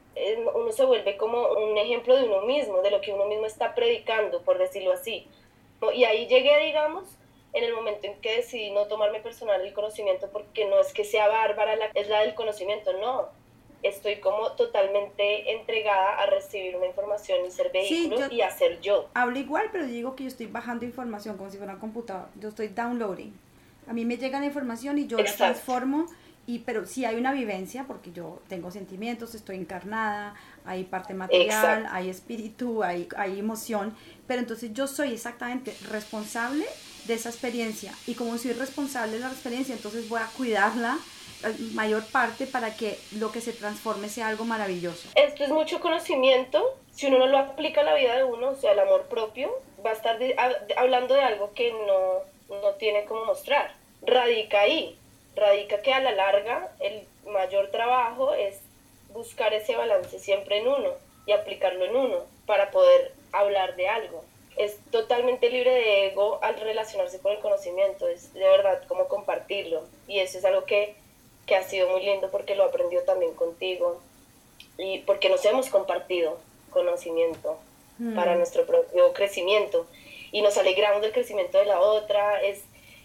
[0.54, 3.74] Uno se vuelve como un ejemplo de uno mismo, de lo que uno mismo está
[3.74, 5.28] predicando, por decirlo así.
[5.94, 7.18] Y ahí llegué, digamos,
[7.52, 11.04] en el momento en que decidí no tomarme personal el conocimiento, porque no es que
[11.04, 13.28] sea bárbara, la, es la del conocimiento, no
[13.82, 19.08] estoy como totalmente entregada a recibir una información y ser vehículo y hacer yo.
[19.14, 22.28] Hablo igual, pero digo que yo estoy bajando información como si fuera un computador.
[22.40, 23.32] Yo estoy downloading.
[23.88, 26.06] A mí me llega la información y yo la transformo.
[26.46, 31.86] Y, pero sí hay una vivencia porque yo tengo sentimientos, estoy encarnada, hay parte material,
[31.90, 33.94] hay espíritu, hay, hay emoción,
[34.26, 36.64] pero entonces yo soy exactamente responsable
[37.06, 40.96] de esa experiencia y como soy responsable de la experiencia, entonces voy a cuidarla,
[41.74, 45.08] mayor parte para que lo que se transforme sea algo maravilloso.
[45.14, 48.56] Esto es mucho conocimiento, si uno no lo aplica a la vida de uno, o
[48.56, 49.50] sea, el amor propio,
[49.84, 50.18] va a estar
[50.76, 53.74] hablando de algo que no, no tiene como mostrar.
[54.02, 54.98] Radica ahí,
[55.36, 58.60] radica que a la larga el mayor trabajo es
[59.12, 60.90] buscar ese balance siempre en uno
[61.26, 64.24] y aplicarlo en uno para poder hablar de algo.
[64.56, 69.84] Es totalmente libre de ego al relacionarse con el conocimiento, es de verdad como compartirlo.
[70.08, 70.96] Y eso es algo que
[71.48, 74.00] que ha sido muy lindo porque lo aprendió también contigo
[74.76, 76.38] y porque nos hemos compartido
[76.70, 77.58] conocimiento
[77.98, 78.14] mm.
[78.14, 79.86] para nuestro propio crecimiento
[80.30, 82.58] y nos alegramos del crecimiento de la otra es,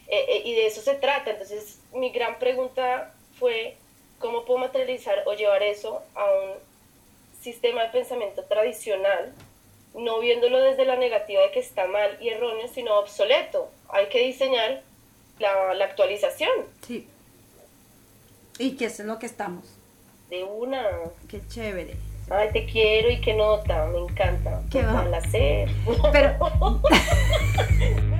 [0.08, 1.32] eh, eh, y de eso se trata.
[1.32, 3.78] Entonces mi gran pregunta fue
[4.20, 6.52] cómo puedo materializar o llevar eso a un
[7.42, 9.34] sistema de pensamiento tradicional,
[9.96, 13.70] no viéndolo desde la negativa de que está mal y erróneo, sino obsoleto.
[13.90, 14.82] Hay que diseñar
[15.40, 16.52] la, la actualización.
[16.86, 17.08] Sí.
[18.60, 19.66] Y que es lo que estamos.
[20.30, 20.82] De una.
[21.28, 21.96] Qué chévere.
[22.30, 24.62] Ay, te quiero y qué nota, me encanta.
[24.70, 25.70] Qué placer.
[26.12, 26.82] Pero...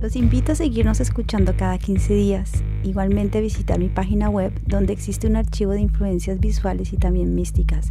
[0.00, 2.52] Los invito a seguirnos escuchando cada 15 días.
[2.82, 7.90] Igualmente visitar mi página web donde existe un archivo de influencias visuales y también místicas,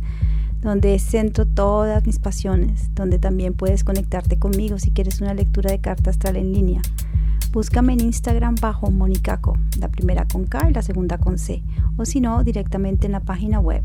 [0.61, 5.81] donde centro todas mis pasiones, donde también puedes conectarte conmigo si quieres una lectura de
[5.81, 6.81] carta astral en línea.
[7.53, 11.61] Búscame en Instagram bajo Monicaco, la primera con K y la segunda con C,
[11.97, 13.83] o si no, directamente en la página web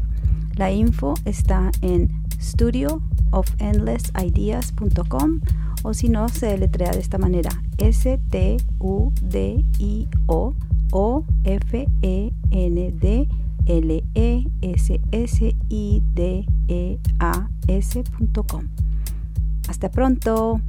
[0.56, 2.08] La info está en
[2.40, 5.40] studioofendlessideas.com
[5.82, 10.54] o si no se deletrea de esta manera S T U D I O
[10.90, 13.28] O F E N D
[13.66, 18.68] L E S S I D E A S.com.
[19.68, 20.62] Hasta pronto.